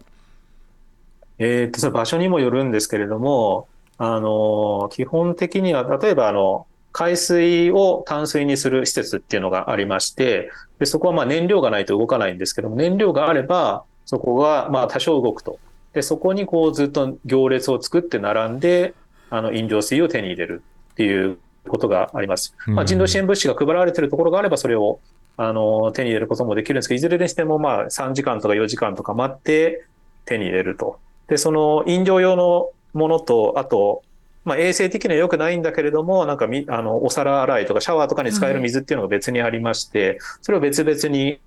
[1.37, 3.67] えーと、それ場所にもよるんですけれども、
[3.97, 15.59] あの、基本的には、例えばあの、海水を淡水にする施設っていうのがありまして、でそこはま燃料がないと動かないんですけども、燃料があれば、そこがまあ多少動くと。
[15.93, 18.93] で、そこにこうずっと行列を作って並んで、
[19.29, 20.63] あの、飲料水を手に入れる
[20.93, 22.55] っていうことがあります。
[22.67, 24.99] まあ、人道支援物資が配られているところがあれば、それを、
[25.37, 29.85] あの、手に入れることもできるんですけど、いずれにしてもまあ3時間とか4時間とか待って
[30.25, 30.99] 手に入れると。
[31.27, 34.03] で、その飲料用のものと、あと、
[34.43, 41.39] まあ、衛生的には良くないんだけれども、なんかみ、あの、お皿洗いとかシャワーとかに使える水っていうのが別にありまして、それを別々に、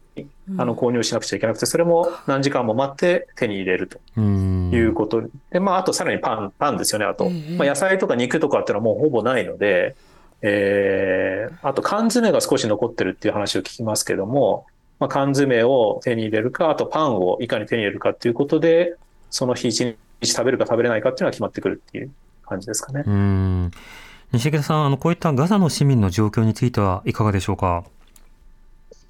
[0.59, 5.23] あの、購入しなくちゃいけなくて、それも何時間も待って手に入れるとうんいうこと。
[5.51, 7.25] で、まあ、あとさらにパン、パンですよね、あと。
[7.27, 9.97] ええまあ、野菜とか肉とかっていうのはもうほぼないので、
[10.43, 14.67] えー、あと缶詰が少し残ってるっていう話を聞きますけども、
[14.99, 18.95] まあ、缶詰を手に入れるか、あとパンをいかに手に入れるかっていうことで、
[19.31, 22.11] その日一日食べるか食べれないかっていうのは決まってくるっていう
[22.47, 23.03] 感じですかね。
[23.07, 23.71] うん
[24.33, 27.85] 西池田さんあのこういったガザの市民の状況についてはいかがでしょうか？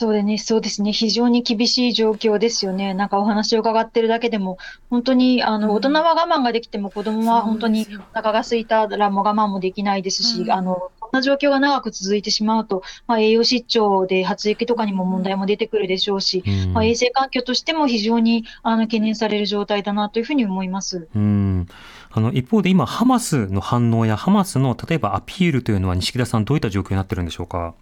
[0.01, 0.93] そうでね、そうですね。
[0.93, 2.95] 非常に厳しい状況ですよね。
[2.95, 4.59] なんかお話を伺ってるだけでも、
[4.91, 21.07] 本当に、あの、うん大人は我慢ができても子供は本当にお腹が空いたらもう我慢もできないですし、うんあの、こんな状況が長く続いてしまうと、まあ、栄養失調で発育とかにも問題も出てくるでしょうし、うんまあ、衛生環境としても非常にあの懸念される状態だなというふうに思います。
[21.15, 21.69] うん
[22.11, 27.75] あの一方で今ハマスの反応やハマスの例えばアピールというのは西木田さんどういった状況になってるんでしょうか？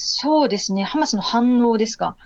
[0.00, 0.84] そうですね。
[0.84, 2.16] ハマスの反応ですか？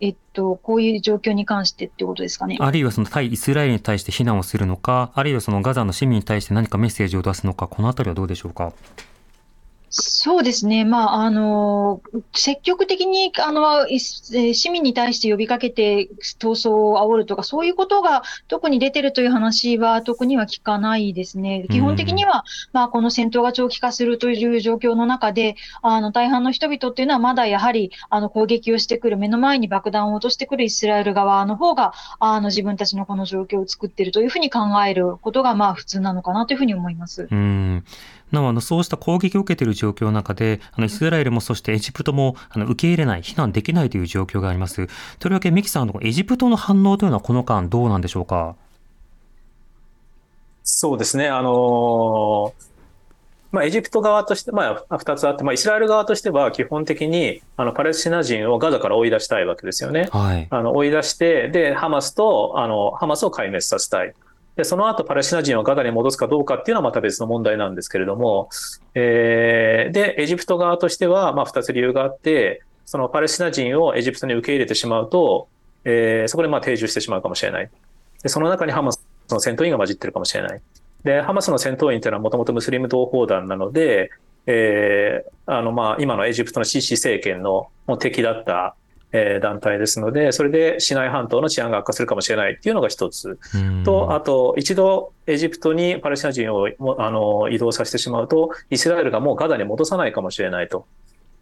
[0.00, 2.58] えっと、こういう状況に関してってことですかね？
[2.60, 8.72] あるいはその対イスラエルに対して非難をするのか、あるいはそのガザの市民に対して何かメッセージを出すのか、このあたりはどうでしょうか？
[9.96, 10.84] そうですね。
[10.84, 12.02] まあ、あの、
[12.32, 16.08] 積極的に、あの、市民に対して呼びかけて
[16.40, 21.66] 闘争を煽るとか、そういうことが特に出てるという話は特には聞かないですね。
[21.70, 37.28] 基本的には、まあ、この戦闘が長期化するという状況の中で、あの、大半の人々っていうのはまだやはり、あの、攻撃をしてくる、目の前に爆弾を落としてくるイスラエル側の方が、あの、自分たちのこの状況を作っているというふうに考えることが、まあ、普通なのかなというふうに思います。
[37.30, 37.84] うん
[38.32, 48.56] なおあのそうした攻撃を受けている状況の中であのイスラエルもそしてエジプトもあの受け入れない非難できないという状況がありますとりわけミキさんのエジプトの反応というのはこの間どうなんでしょうか？
[50.62, 51.28] そうですね。
[51.28, 52.64] あのー
[53.52, 60.08] まあ、エジプト側として、まあ、二つあって、まあ、イスラエル側としては基本的に、あの、パレスチナ人をガザから追い出したいわけですよね。
[60.10, 64.12] はいあの、追い出して、で、ハマスと、あの、ハマスを壊滅させたい。
[64.56, 68.48] で、その後、パレスチナ人をガザに戻すかどうかっていうのはまた別の問題なんですけれども、
[68.94, 75.48] えーで、エジプト側としては、まあ、二つ理由があって、そのパレスチナ人をエジプトに受け入れてしまうと、
[75.84, 77.70] えーそこでまあ定住してしまうかもしれない。
[78.22, 80.60] で、その中にハマスの戦闘員が混じってるかもしれない。
[81.02, 84.10] で、ハマスの戦闘員というのはもともとムスリム同胞団なので、
[84.46, 88.76] えー、あの、まあ、今のエジプトのシシ政権の敵だった
[89.16, 93.38] えー、団体ですので、それでシナイ半島の治安が悪化するかもしれないっていうのが一つ。
[93.84, 96.66] と、あと、一度エジプトにパレスチナ人を
[96.98, 100.84] あの移動させてしまうと、イスラエルがもうガザに戻さないかもしれないと。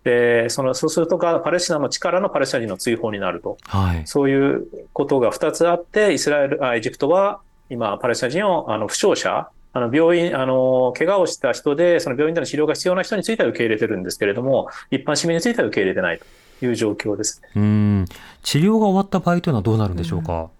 [0.04, 3.56] で、その、そうするとパレスチナの力のパレスチナ人の追放になると。
[3.62, 16.26] はい、そういうことが2つあって、イスラエル、あエジプトは今、パレスチナ人を、あの、負傷者、あの、病院、あの、怪我をした人で、その病院での治療が必要な人については受け入れてるんですけれども、一般市民については受け入れてないと。
[16.66, 18.06] いう状況です、ね、うん。
[18.42, 20.50] 治療が終わった場合というのはどうなるんでしょうか？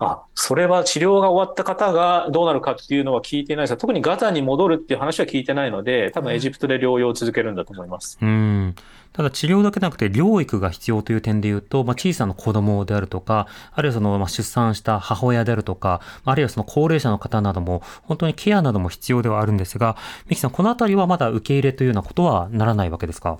[0.00, 3.70] うん、あそれは治療が終わった方がどうなるかっていうのは聞いてないです。
[3.70, 8.18] が、特にガザに戻るっていう話は聞いてないので、多分エジプトで療養を続けるんだと思います。
[8.20, 8.74] うん。
[9.12, 23.38] ただ治療だけなくて療育が必要という点で言うと、まあ、小さな子供であるとか、あるいはその、まあ、出産した母親であるとか、あるいはその高齢者の方なども、本当にケアなども必要ではあるんですが、ミキさん、このあたりはまだ受け入れというようなことはならないわけですか？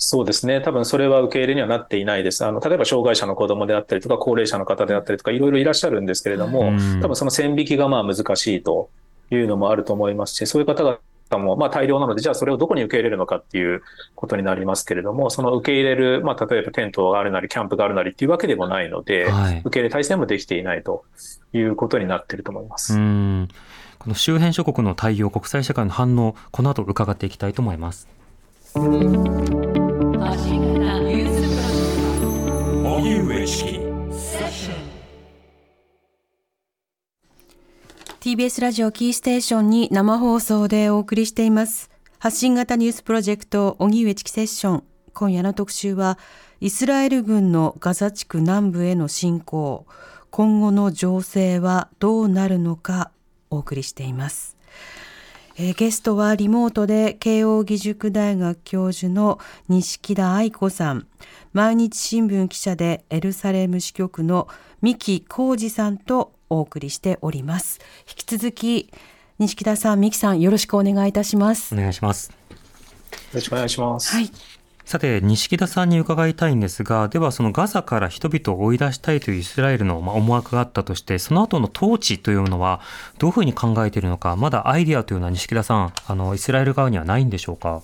[0.00, 0.60] そうですね。
[0.60, 2.44] 多分それは受け入れにはなっていないです。
[2.44, 8.90] あの、例えば障害者の子供であったりとか、高齢者の方であったりとか、いろいろいらっしゃるんですけれども、多分その線引きがまあ難しいと
[9.32, 13.82] いうのもあると思いますし、そういう方々もまあ大量なので、じゃあそれをどこに受け入れるのかっていう
[14.14, 21.04] ことになりますけれども、その受け入れる、まあ例えばテントがあるなり、キャンプがあるなりっていうわけでもないので、はい、受け入れ体制もできていないと
[21.52, 22.94] いうことになっていると思います。
[22.94, 28.08] この周辺諸国の対応、国際社会の反応、この後伺っていきたいと思います。
[38.20, 41.88] TBS ラジオキーステーションに生放送でお送りしています。
[42.18, 44.84] 発信型ニュースプロジェクト荻上チキセッション。
[45.14, 46.18] 今夜の特集は
[46.60, 49.86] イスラエル軍のガザ地区南部への侵攻。
[50.30, 53.12] 今後の情勢はどうなるのか
[53.50, 54.56] お送りしています。
[55.56, 61.06] えー、ゲストはリモートで慶應義塾大学教授の錦田愛子さん。
[61.52, 64.48] 毎日新聞記者でエルサレム支局の
[64.82, 67.80] 三木浩二さんとお送りしております。
[68.08, 68.90] 引き続き
[69.38, 71.74] 錦田さん三木さんよろしくお願いいたします。
[71.74, 72.30] お願いします。
[72.30, 72.36] よ
[73.34, 74.14] ろしくお願いします。
[74.14, 74.30] はい。
[74.84, 82.80] さて、錦田さんに伺いたいんですが、ではそのガザから人々を追い出したいというイスラエルの思惑があったとして、その後の統治というのは
[83.18, 87.82] どういうふうに考えているのか、まだアイディアというのは錦田さん、あのイスラエル側にはないんでしょうか？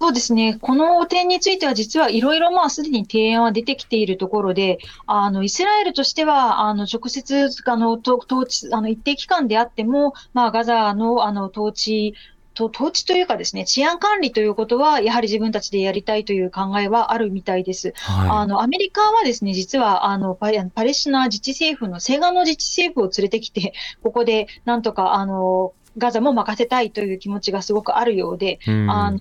[0.00, 0.58] そうですね。
[0.62, 12.14] この点については実はいろいろまあすでに提案は出てきているところで、あの、イスラエルとしては、あの、直接、あの、統治、あの、一定期間であっても、まあ、ガザの、あの、統治
[12.54, 17.92] と統治というかですね、治安管理ということは、やはり自分たちでやりたいという考えはあるみたいです。
[17.96, 29.20] はい、あの、アメリカはですね、実は、あの、パレスチナ自治政府の、西岸の自治政府を連れてきて、 ここでなんとか、あの、ガザも任せたいという気持ちがすごくあるようで、うん、あの、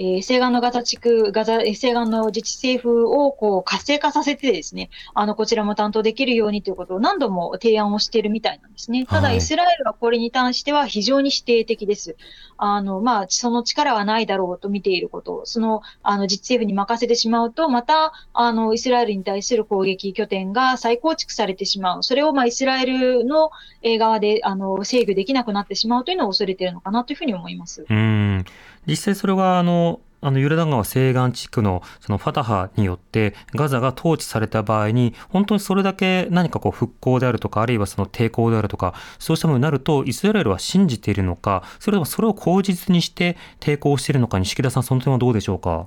[0.00, 9.04] えー、西岸のガザ地区、ガザ、西岸の自治政府をこう活性化させてですね、あの、こちらも担当できるようにということを何度も提案をしているみたいなんですね。
[9.04, 12.16] ただ、イスラエルはこれに関しては非常に否定的です。
[12.62, 22.02] あの、まあ、その力はないだろうと見ていること、その、あの、実政府に任せてしまうと、また、あの、イスラエルに対する攻撃拠点が再構築されてしまう。
[22.02, 23.50] それを、まあ、イスラエルの
[23.82, 27.86] 側で、あの、制御できなくなってしまうというのを恐れているのかなというふうに思います。
[27.88, 28.44] うん
[28.86, 45.86] 実際それはあのあのユルダン川西岸地区のそのファタハによってガザが統治された場合に本当にそれだけ何かこう復興であるとかあるいはその抵抗であるとかそうしたものになるとイスラエルは信じているのかそれともそれを口実にして抵抗しているのか錦田さんその点はどうでしょうか？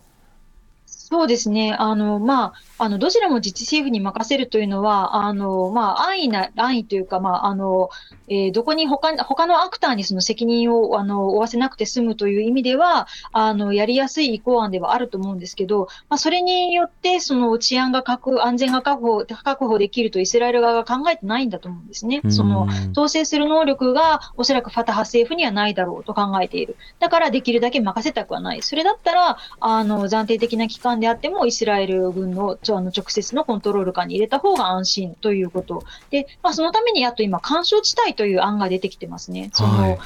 [0.86, 1.76] そうですね。
[1.78, 7.90] あの、まあ、あの、どちらも自治政府に任せるというのは、あの、まあ、安易な、安易というか、まあ、あの、
[8.28, 22.22] えー、どこに他、他のアクターにその責任を、あの、負わせなくて済むという意味では、あの、やりやすい移行案ではあると思うんですけど、まあ、それによって、その治安が確、安全が確保、確保できるとイスラエル側が考えてないんだと思うんですね。
[22.30, 26.76] その、統制する能力が、おそらくファタハ政府にはないだろうと考えている。
[27.00, 28.62] だから、できるだけ任せたくはない。
[28.62, 35.84] それだったら、あの、暫定的な期間であっても、イスラエル軍のあの直接のコントロール下に入れた方が安心ということ。
[36.10, 39.50] で、まあ、そのためにやっと今、干渉地帯という案が出てきてますね。
[39.54, 40.00] その、はい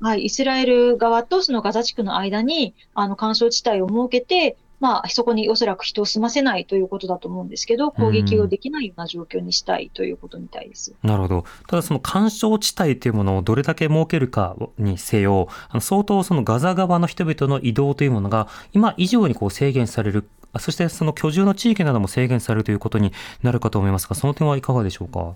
[0.00, 10.94] はい、イスラエル側とそのガザ地区の間に、あの、干渉地帯を設けて、まあ、そこにおそらく人を住ませないということだと思うんですけど、攻撃をできないような状況にしたいということみたいです。
[11.02, 11.44] なるほど。
[11.68, 20.28] ただその干渉地帯というものをどれだけ設けるかにせよ、あの相当そのガザ側の人々の移動というものが今以上にこう制限される、
[20.58, 25.34] そしてその居住の地域なども制限されるということになるかと思いますが、その点はいかがでしょうか？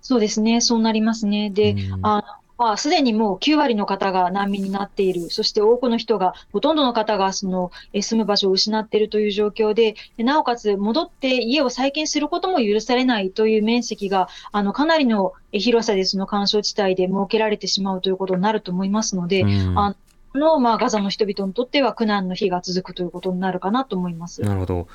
[0.00, 1.50] そうですね、そうなりますね。
[1.50, 2.22] で、うんあの
[2.58, 19.96] まあ、すでにもう9割の方が難民になっている、そして多くの人が、ほとんどの方がそのえ住む場所を失っているという状況で、でなおかつ戻って家を再建することも許されないという面積が、あのかなりのえ広さでその干渉地帯で設けられてしまうということになると思いますので、うんあこ
[20.34, 24.42] のまあガザの人々にとっては苦難の日が続くということになるかなと思います。
[24.42, 24.88] なるほど。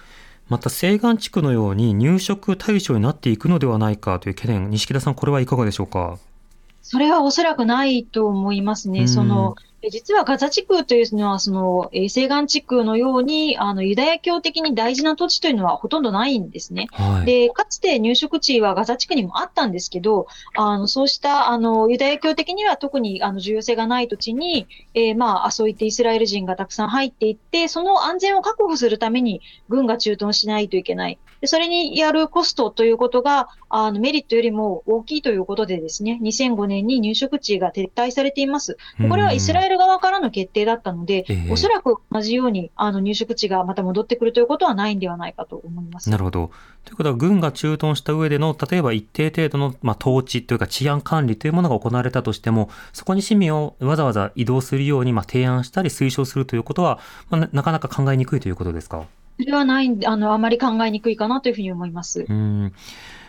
[0.49, 6.17] また西岸地区のように入植対象になっていくのではないかという懸念、錦田さん、これはいかがでしょうか？
[6.81, 9.01] それはおそらくないと思いますね。
[9.01, 16.87] うんそのえ実はガザ地区というのは、そのえー西岸地区のようにあのユダヤ教的に大事な土地というのはほとんどないんですね。
[16.91, 17.25] はい。
[17.25, 31.19] で、かつて入植地はガザ地区にもあったんですけど、あのそうしたあのユダヤ教的には特にあの重要性がない土地に、えーまあ、そういってイスラエル人がたくさん入っていって、その安全を確保するために軍が駐屯しないといけない。
[31.41, 38.77] でそれにやるコストということがあのメリットよりも大きいということでですね、2005年に入植地が撤退されています。
[39.09, 46.09] これはイスラエル側からの決定だったので、ええおそらく同じようにあの入植地がまた戻ってくるということはないんではないかと思います。
[46.09, 46.51] なるほど。
[46.85, 59.05] ということは、軍が駐屯した上での、例えば一定程度の、まあ、統治というか治安管理というものが行われたとしても、そこに市民をわざわざ移動するように、まあ、提案したり推奨するということは、まあ、ななかなか考えにくいということですか？
[59.39, 62.25] それはないんで、あの、あまり考えにくいかなというふうに思います。
[62.27, 62.73] うん。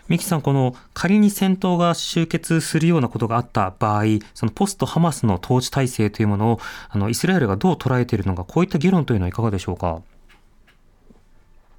[0.09, 4.05] ミキさん、この仮に戦闘が終結するようなことがあった場合、
[4.35, 10.01] そのポストハマスの統治体制というものを、あの、イスラエルがどう捉えているのか、こういった議論というのはいかがでしょうか？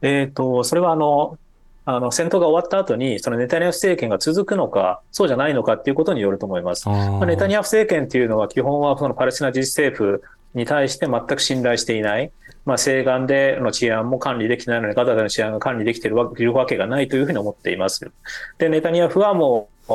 [0.02, 1.40] えっと、それはあの、
[1.86, 6.88] あの戦闘が終わった後に、そのネタニヤフ政権が続くのか、そうじゃないのかっていうことによると思います。
[6.88, 10.24] まあ、ネタニヤフ政権っていうのは、基本はそのパレスチナ自治政府
[10.54, 12.32] に対して全く信頼していない、
[12.70, 16.18] まあ、西岸での治安も管理できないのに、ガザでの治安が管理できている
[16.54, 18.12] わけがないというふうに思っています。
[18.60, 19.92] で、ネタニヤフは、もう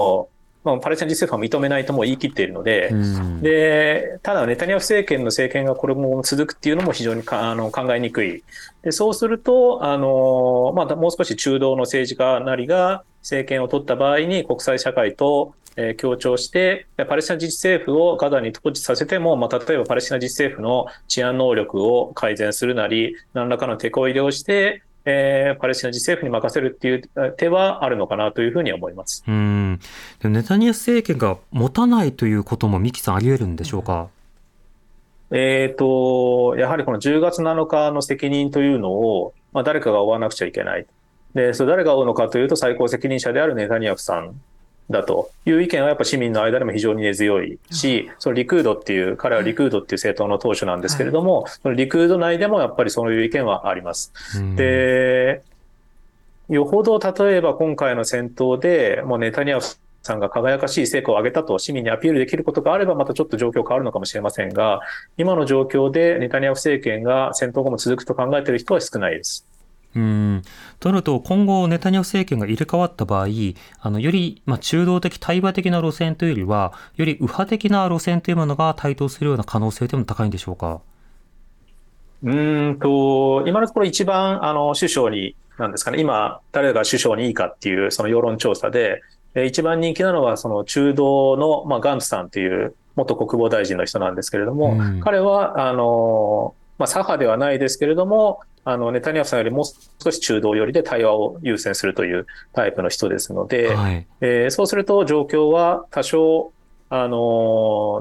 [0.64, 8.42] まあ、パレスチナ自治政府は認めないともう言い切っているので、うんで、ただネタニヤフ政権の政権がこれも続くっていうのも非常にかあの考えにくい。
[8.82, 29.24] で、そうすると、あの、まあ、もう少し中道の政治家なりが政権を取った場合に国際社会と、え調して、パレスチナ自治政府をガザに統治させても、まあ、例えばパレスチナ自治政府の治安能力を改善するなり、何らかの手こ入れをして、えーパレスチナ自治政府に任せるっていうえー手はあるのかなというふうに思います。
[29.26, 29.80] うん。
[30.22, 34.09] ネタニヤフ政権が持たないということも、ミキさんあり得るんでしょうか？
[35.30, 40.86] えっ、と、やはりこの10月7日の責任というのを、まあ、誰かが負わなくちゃいけない。
[41.34, 44.40] で、それ誰が負うのかというと、最高責任者であるネタニヤフさん
[44.91, 54.12] だという意見はやっぱ市民の間でも非常に根強いし、そのリクードっていう、彼はリクードっていう政党の党首なんですけれども、そのリクード内でもやっぱりそういう意見はあります。
[54.37, 55.43] うんで、
[56.51, 64.80] よほど例えば今回の戦闘で、もうネタニヤフさんが輝かしい成果を上げたと市民にアピールできることがあれば、またちょっと状況変わるのかもしれませんが、
[65.16, 69.47] 今の状況でネタニヤフ政権が戦闘後も続くと考えている人は少ないです。
[69.97, 70.42] うん。
[70.80, 73.26] となると、今後、ネタニヤフ政権が入れ替わった場合、
[73.80, 80.80] あの、より、まあ、中道的、対話的な路線というよりは、より右派的な路線というものが台頭するような可能性というのも高いんでしょうか？
[82.22, 89.03] うーんと、今のところ一番、あの、首相に、なんですかね、今、誰が首相にいいかっていう、その世論調査で、
[89.36, 99.64] え一番人気なのは、その中道の、まあ、ガンツさんという元国防大臣の人なんですけれども、うん彼は、あの、まあ、左派ではないですけれども、あの、ネタニヤフさんよりもう
[100.02, 104.06] 少し中道寄りで対話を優先するというタイプの人ですので、はい。
[104.20, 106.52] えーそうすると状況は多少、
[106.88, 107.16] あの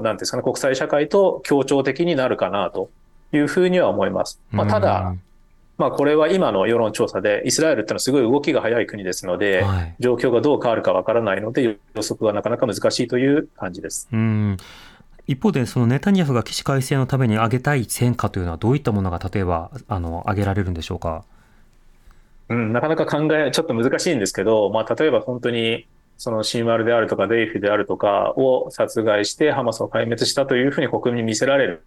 [0.00, 2.90] んていうんですかね、国際社会と協調的になるかなと
[3.32, 4.40] いうふうには思います。
[4.50, 5.20] まあ、たうだん、
[5.76, 9.94] まあ、これは今の世論調査で、イスラエルってのはすごい動きが早い国ですので、はい。
[9.98, 14.08] 状況がどう変わるかわからないので、予測はなかなか難しいという感じです。
[14.12, 14.56] うん。
[15.26, 21.24] 一方で、そのネタニヤフが起死回生のために挙げたい戦果というのは、どういったものが例えば、あの、挙げられるんでしょうか？
[22.50, 25.86] うん、なかなか考え、ちょっと難しいんですけど、まあ、例えば本当に、
[26.18, 31.82] そのシンワルであるとか、デイフであるとかを殺害して、ハマスを壊滅したというふうに国民に見せられる。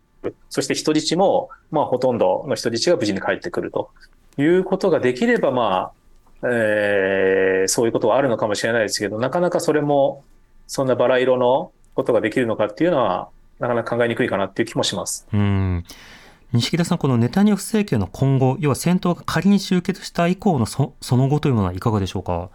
[0.49, 3.91] そして人質も、まあ、ほとんどの人質が無事に帰ってくると
[4.39, 5.91] いうことができれば、ま
[6.43, 10.23] あ、えーそういうことはあるのかもしれないですけど、なかなかそれも、
[10.67, 13.27] そんなバラ色のことができるのかっていうのは、
[13.59, 15.27] なかなか考えにくいかなっていう気もします。
[15.33, 15.83] うん。
[16.53, 22.49] 西木田さん、このネタニヤフ政権の今後、要は戦闘が仮に終結した以降のそその後というものはいかがでしょうか？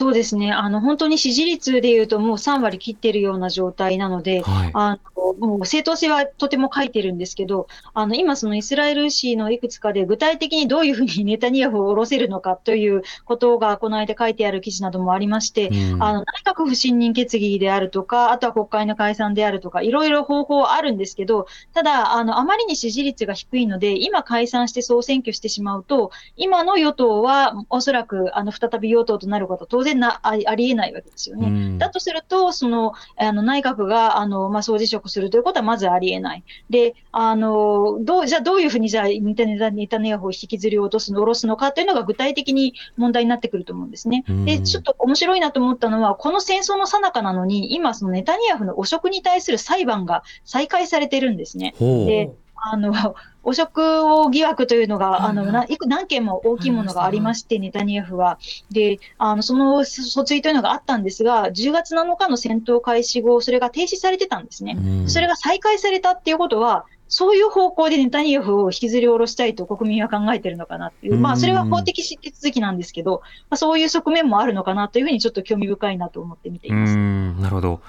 [0.00, 0.50] そうですね。
[0.50, 4.70] あの、本当に支持率でいうともう3割切っているような状態なので、はい。
[4.74, 4.98] あ
[5.32, 31.46] もう正当性はとても書いてるんですけど、あの、今そのイスラエル紙のいくつかで具体的にどういうふうにネタニヤフを下ろせるのかということがこの間書いてある記事などもありまして、うんあの、内閣不信任決議であるとか、あとは国会の解散であるとか、いろいろ方法あるんですけど、ただ、あの、あまりに支持率が低いので、今解散して総選挙してしまうと、今の与党はおそらく、あの、再び与党となることは当然な、あありえないわけですよね。
[31.48, 36.44] うんだとすると、その、あの、内閣が、あの、まあ、総辞職するということはまずありえない。
[36.68, 44.24] で、あの、どう、じゃあどういうふうに、じゃあ、ネタネタネタネヤフを引きずり落とすの、下ろすのかというのが具体的に問題になってくると思うんですね。
[44.28, 51.74] うんで、ちょっと面白いなと思ったのは、この戦争の最中なのに、今、そのネタニヤフの汚職に対する裁判が再開されてるんですね。
[51.78, 52.32] で
[52.66, 52.92] あの、
[53.42, 58.38] 汚職を疑惑というのが、あの、はいないく何件も大きいものがありまして、ネタニヤフは。
[58.70, 64.76] で、あの、その訴追というのがあったんですが、10月7日の戦闘開始後、それが停止されてたんですね。
[64.78, 76.96] うんそれが再開されたっていうことは、そういう方向でネタニヤフを引きずり下ろしたいと国民は考えてるのかなっていう、まあ、それは法的手続きなんですけど、まあ、そういう側面もあるのかなというふうにちょっと興味深いなと思って見ていうます。
[76.96, 77.80] んなるほど。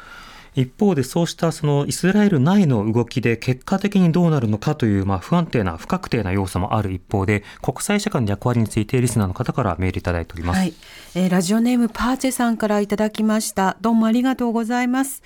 [0.56, 10.60] 一方でそうしたそのイスラエル内の動きで結果的にどうなるのかというまあ不安定な不確定な要素もある一方で国際社会の役割についてリスナーの方からメールいただいております。
[10.60, 10.74] はい、
[11.16, 13.78] えーラジオネームパーチェさんからいただきました。
[13.82, 15.22] どうもありがとうございます。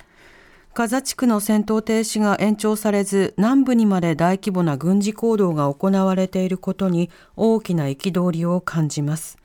[0.72, 9.39] ガザ地区の戦闘停止が延長されず、南部にまで大規模な軍事行動が行われていることに大きな憤りを感じます。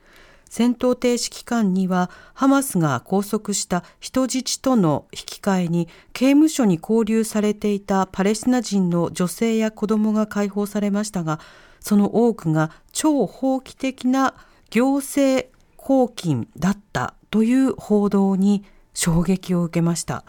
[0.56, 11.40] 戦闘停止期間にはハマスが拘束した人質との引き換えに刑務所に拘留されていたパレスチナ人の女性や子供が解放されましたが
[11.78, 14.32] その多くが超法規的な
[14.70, 15.46] 行政
[15.76, 20.24] 拘禁だったという報道に衝撃を受けました。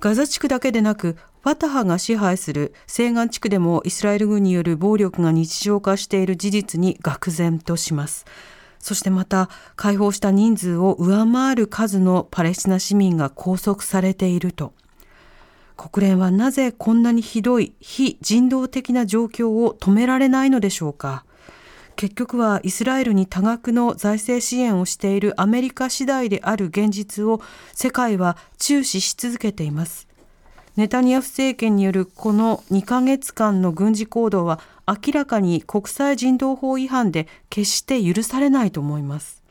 [0.00, 8.24] ガザ地区だけでなくファタハが支配する西岸地区でもイスラエル軍による暴力が日常化している事実に愕然とします。
[8.80, 14.72] そしてまた解放した人数を上回る数のパレスチナ市民が拘束されていると。
[15.76, 21.24] 国連はなぜこんなにひどい非人道的な状況を止められないのでしょうか。
[21.94, 27.40] 結局はイスラエルに多額の財政支援をしているアメリカ次第である現実を
[27.72, 30.07] 世界は注視し続けています。
[30.78, 39.42] ネタニヤフ政権によるこの2ヶ月間の軍事行動は明らかに国際人道法違反で決して許されないと思います。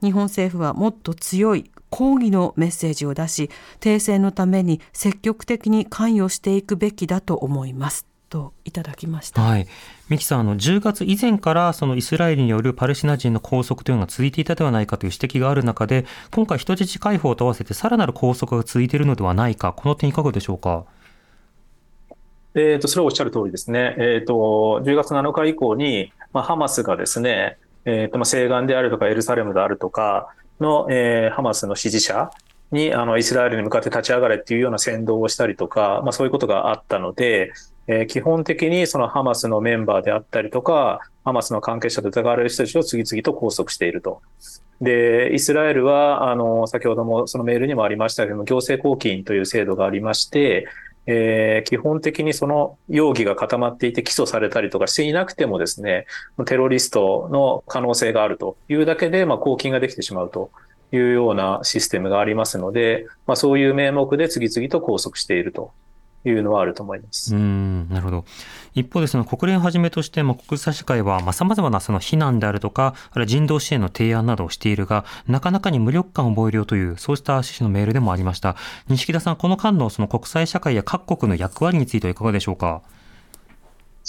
[0.00, 3.50] 日本政府はもっと強い抗議のメッセージを出し
[3.80, 8.06] 停戦のために積極的に関与していくべきだと思います。
[8.28, 9.66] といただきました、はい。
[10.10, 20.84] ミキさん、あの、10月以前から、そのイスラエルによるパレスチナ人の拘束というのが続いていたではないかという指摘がある中で、今回人質解放と合わせてさらなる拘束が続いているのではないか、この点いかがでしょうか？
[22.56, 32.32] えー、とそれはおっしゃる通りですね、えー、と10月7日以降に、まあ、ハマスがですね、えーとまあ、西岸であるとかエルサレムであるとかの、えーハマスの支持者
[32.72, 37.52] にあのイスラエルに向かって立ち上がれっていうような先導をしたりとか、まあ、そういうことがあったので、
[37.92, 44.22] えー基本的にそのハマスのメンバーであったりとか、ハマスの関係者と疑われる人たちを次々と拘束していると。
[44.80, 50.68] で、イスラエルは、あの、先ほどもそのメールにもありましたけども、行政拘禁という制度がありまして、
[51.06, 56.06] えー基本的にその容疑が固まっていて起訴されたりとかしていなくてもですね、
[56.46, 60.52] テロリストの可能性があるというだけで、まあ、拘禁ができてしまうと
[60.92, 65.72] いうようなシステムがありますので、まあ、そういう名目で次々と拘束していると
[66.24, 67.34] いうのはあると思います。
[67.34, 68.24] うん、なるほど。
[68.74, 78.56] 一方で、その国連をはじめとして、まあ、国際社会はさ、まざまなその非難であるとか、あるいは人道支援の提案などをしているが、なかなかに無力感を覚えるよという、そうした趣旨のメールでもありました。
[78.88, 82.82] 錦田さん、この間のその国際社会や各国の役割についてはいかがでしょうか？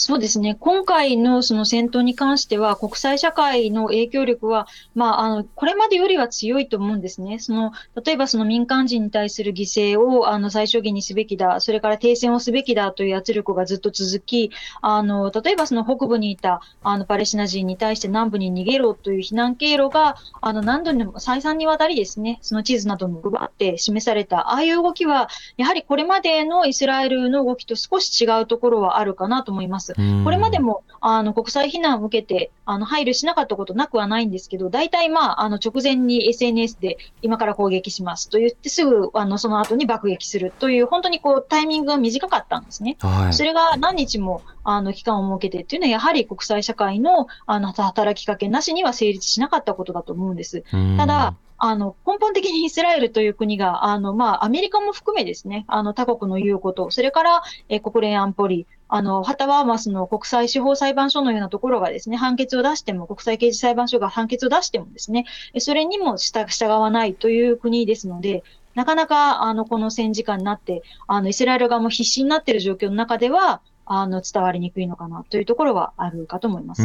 [0.03, 0.55] そうですね。
[0.59, 7.37] 今回のその戦闘に関しては、国際社会の影響力は、まあ、あの、これまでよりは強いと思うんですね。
[7.37, 7.71] その、
[8.03, 14.49] 例えばその民間人に対する犠牲を、あの、最小限にすべきだ、それから停戦をすべきだという圧力がずっと続き、
[14.81, 29.90] あの、例えばその北部にいた、あの、パレスチナ人に対して南部に逃げろという避難経路が、あの、何度にも再三にわたりですね、その地図なども配って示された、ああいう動きは、やはりこれまでのイスラエルの動きと少し違うところはあるかなと思います。
[29.97, 42.97] うんこれまでもあの国際非難を受けてあの配慮しなかったことなくはないんですけど、大体、まあ、あの直前に SNS で今から攻撃しますと言って、すぐあのその後に爆撃するという、本当にこうタイミングが短かったんですね。
[42.99, 43.33] はい。
[43.33, 50.63] それが何日もあの、期間を設けてっていうのは、やはり国際社会の、あの、働きかけなしには成立しなかったことだと思うんです。
[50.97, 65.25] ただ、あの、根本的にイスラエルという国が、あの、まあ、アメリカも含めですね、あの、他国の言うこと、それから、え国連安保理、あの、ハタワーマスの国際司法裁判所のようなところがですね、判決を出しても、国際刑事裁判所が判決を出してもですね、
[65.59, 68.43] それにも従わないという国ですので、
[68.75, 73.61] なかなか、あの、この戦時下になって、あの、イスラエル側も必死になっている状況の中では、
[73.93, 76.83] あの、伝わりにくいのかなというところはあるかと思います。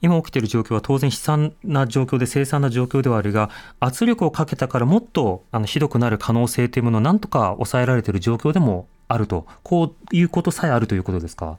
[0.00, 3.50] 今起きている状況は当然悲惨な状況で凄惨な状況ではあるが、
[3.80, 11.58] 圧力をかけたからもっとあのひどくなる可能性というものをなんとか抑えられている状況でもあると、こういうことさえあるということですか？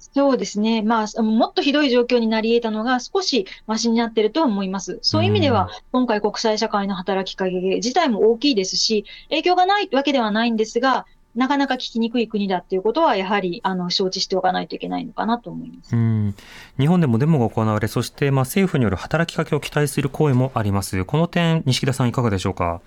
[0.00, 0.80] そうですね。
[0.82, 4.98] まあ、もっとひどい状況になり得たのが少しマシになっていると思います。
[5.02, 11.04] そういう意味では、今回国際社会の働きかけ自体も大きいですし、影響がないわけではないんですが、
[11.36, 16.34] なかなか聞きにくい国だっていうことは、やはりあの承知しておかないといけないのかなと思いますうん
[16.78, 21.04] 日本でもデモが行われ、そしてまあ政府による働きかけを期待する声もあります。
[21.04, 22.80] この点、西田さん、いかがでしょうか？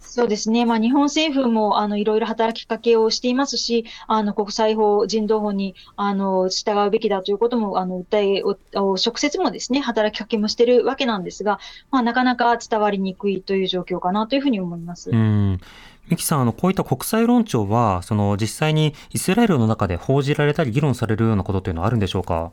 [0.00, 0.64] そうですね。
[0.64, 11.58] まあ、日本政府も、あの、いろいろ働きかけをしていますし、あの、国際法、人道法に、あの、従うべきだということも、あの、訴えを、直接もですね、働きかけもしてるわけなんですが、
[11.90, 15.10] まあ、なかなか伝わりにくいという状況かなというふうに思います。
[15.10, 15.60] うん
[16.08, 22.52] 三木さん、あの、こういった国際論調は、その、実際にイスラエルの中で報じられたり議論されるようなことというのはあるんでしょうか？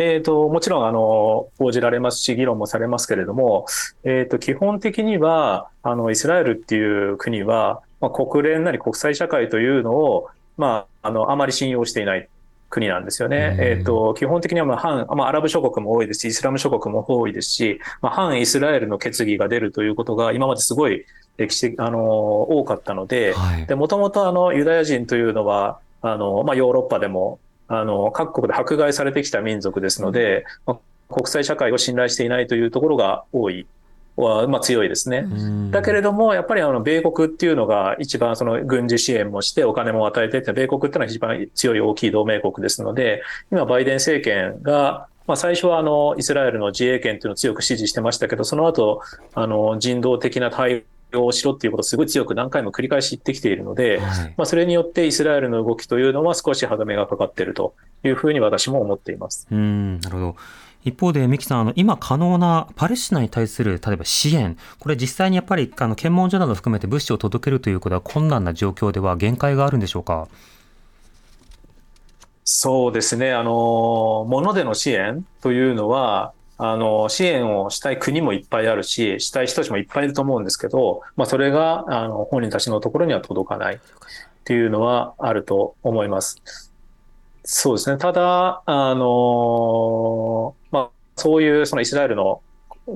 [0.00, 3.66] えーと、もちろんあの報じられますし、議論もされますけれども、
[4.04, 12.28] えーと、基本的にはあのイスラエルっていう国は、まあ、国連なり国際社会というのを、まあ、あのあまり信用していない。
[12.70, 13.56] 国なんですよね。
[13.58, 21.04] えっ、ー、と、基本的にはまあ反、まあ、アラブ諸国も多いですし、イスラム諸国も多いですし、まあ、反イスラエルの決議が出るということが今まですごい
[21.38, 22.00] 歴史的、あの、
[22.42, 23.34] 多かったので、
[23.76, 27.38] もともとあの、ユダヤ人というのは、あの、まあ、ヨーロッパでも、
[27.68, 33.66] あの、各国で迫害されてきた民族ですので、まあ、国際社会を信頼していないというところが多い。
[34.18, 35.26] は、まあ、強いですね。
[35.70, 49.02] だけれども、やっぱりあの、米国っていうのが一番その軍事支援もしてお金も与えてって、米国っていうのは一番強い大きい同盟国ですので、今バイデン政権が、まあ、最初はあの、イスラエルの自衛権っていうのを強く支持してましたけど、その後、
[49.34, 59.46] あの、人道的な対をしろっていうことをすごい強く何回も繰り返し言ってきているので、はい、まあ、それによってイスラエルの動きというのは少し歯止めがかかっているというふうに私も思っています。
[59.50, 60.36] うんなるほど
[60.84, 70.28] 一方で、三木さん、あの、今可能なパレスチナに対する、例えば支援、これ実際にやっぱり、あの、検問所など含めて物資を届けるということは困難な状況では限界があるんでしょうか？
[72.44, 73.34] そうですね。
[73.34, 83.78] あの、物での支援というのは、あの、支援をしたい国もいっぱいあるし、したい人たちもいっぱいいると思うんですけど、まあ、それが、あの、本人たちのところには届かないっ
[84.44, 86.72] ていうのはあると思います。
[87.50, 87.96] そうですね。
[87.96, 92.42] ただ、あの、まあ、そういうそのイスラエルの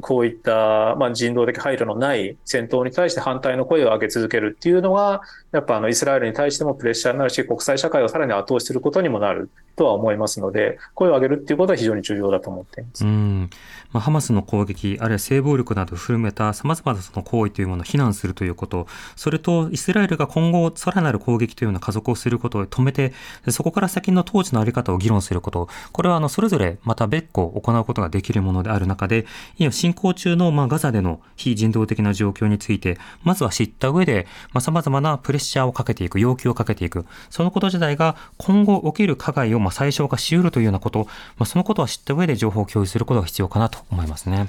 [0.03, 5.23] こういった、まあ、人道的配慮のない戦闘に対して反対の声を上げ続けるっていうのが、
[5.53, 13.05] やっぱあのイスラエルに対してもプレッシャーになるし、国際社会をさらに後押しすることにもなるとは思いますので、声を上げるっていうことは非常に重要だと思っています。
[13.05, 13.51] うん
[13.93, 23.13] まあ、ハマスの攻撃、あるいは性暴力などを含めた様々なその行為というものを非難するということ、それとイスラエルが今後さらなる攻撃というような加速をすることを止めて、
[23.49, 29.27] そこから先の統治のあり方を議論すること、これはあのそれぞれまた別個行うことができるものである中で、
[29.59, 44.49] 今進行中のまあガザでの非人道的な状況について、まずは知った上で、まあ、様々なプレッシャーをかけていく、要求をかけていく、そのこと自体が今後起きる加害をまあ最小化し得るというようなこと、まあ、そのことは知った上で情報を共有することが必要かなと思いますね。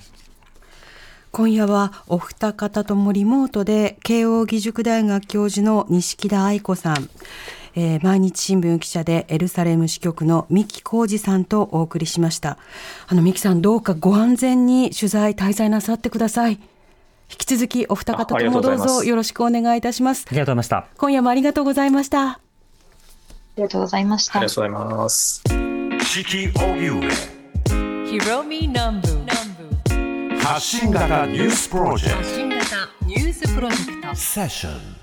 [1.31, 7.09] 今夜はお二方ともリモートで慶應義塾大学教授の錦田愛子さん、
[7.73, 12.59] えー、毎日新聞記者でエルサレム支局の三木浩二さんとお送りしました。
[13.07, 16.59] あの三木さんどうかご安全に取材滞在なさってください。
[17.33, 20.25] 引き続きお二方ともどうぞよろしくお願いいたします。
[20.27, 22.29] ありがとうございました今夜もありがとうございました。
[22.29, 22.39] あ
[23.57, 24.39] りがとうございました。
[24.39, 25.43] ありがとうございます。
[26.03, 27.01] 四季荻上
[28.05, 29.07] ひろみ南部
[30.39, 32.17] 発信型ニュースプロジェクト。
[32.17, 32.65] 発信型
[33.05, 34.15] ニュースプロジェクト。
[34.15, 35.02] セッション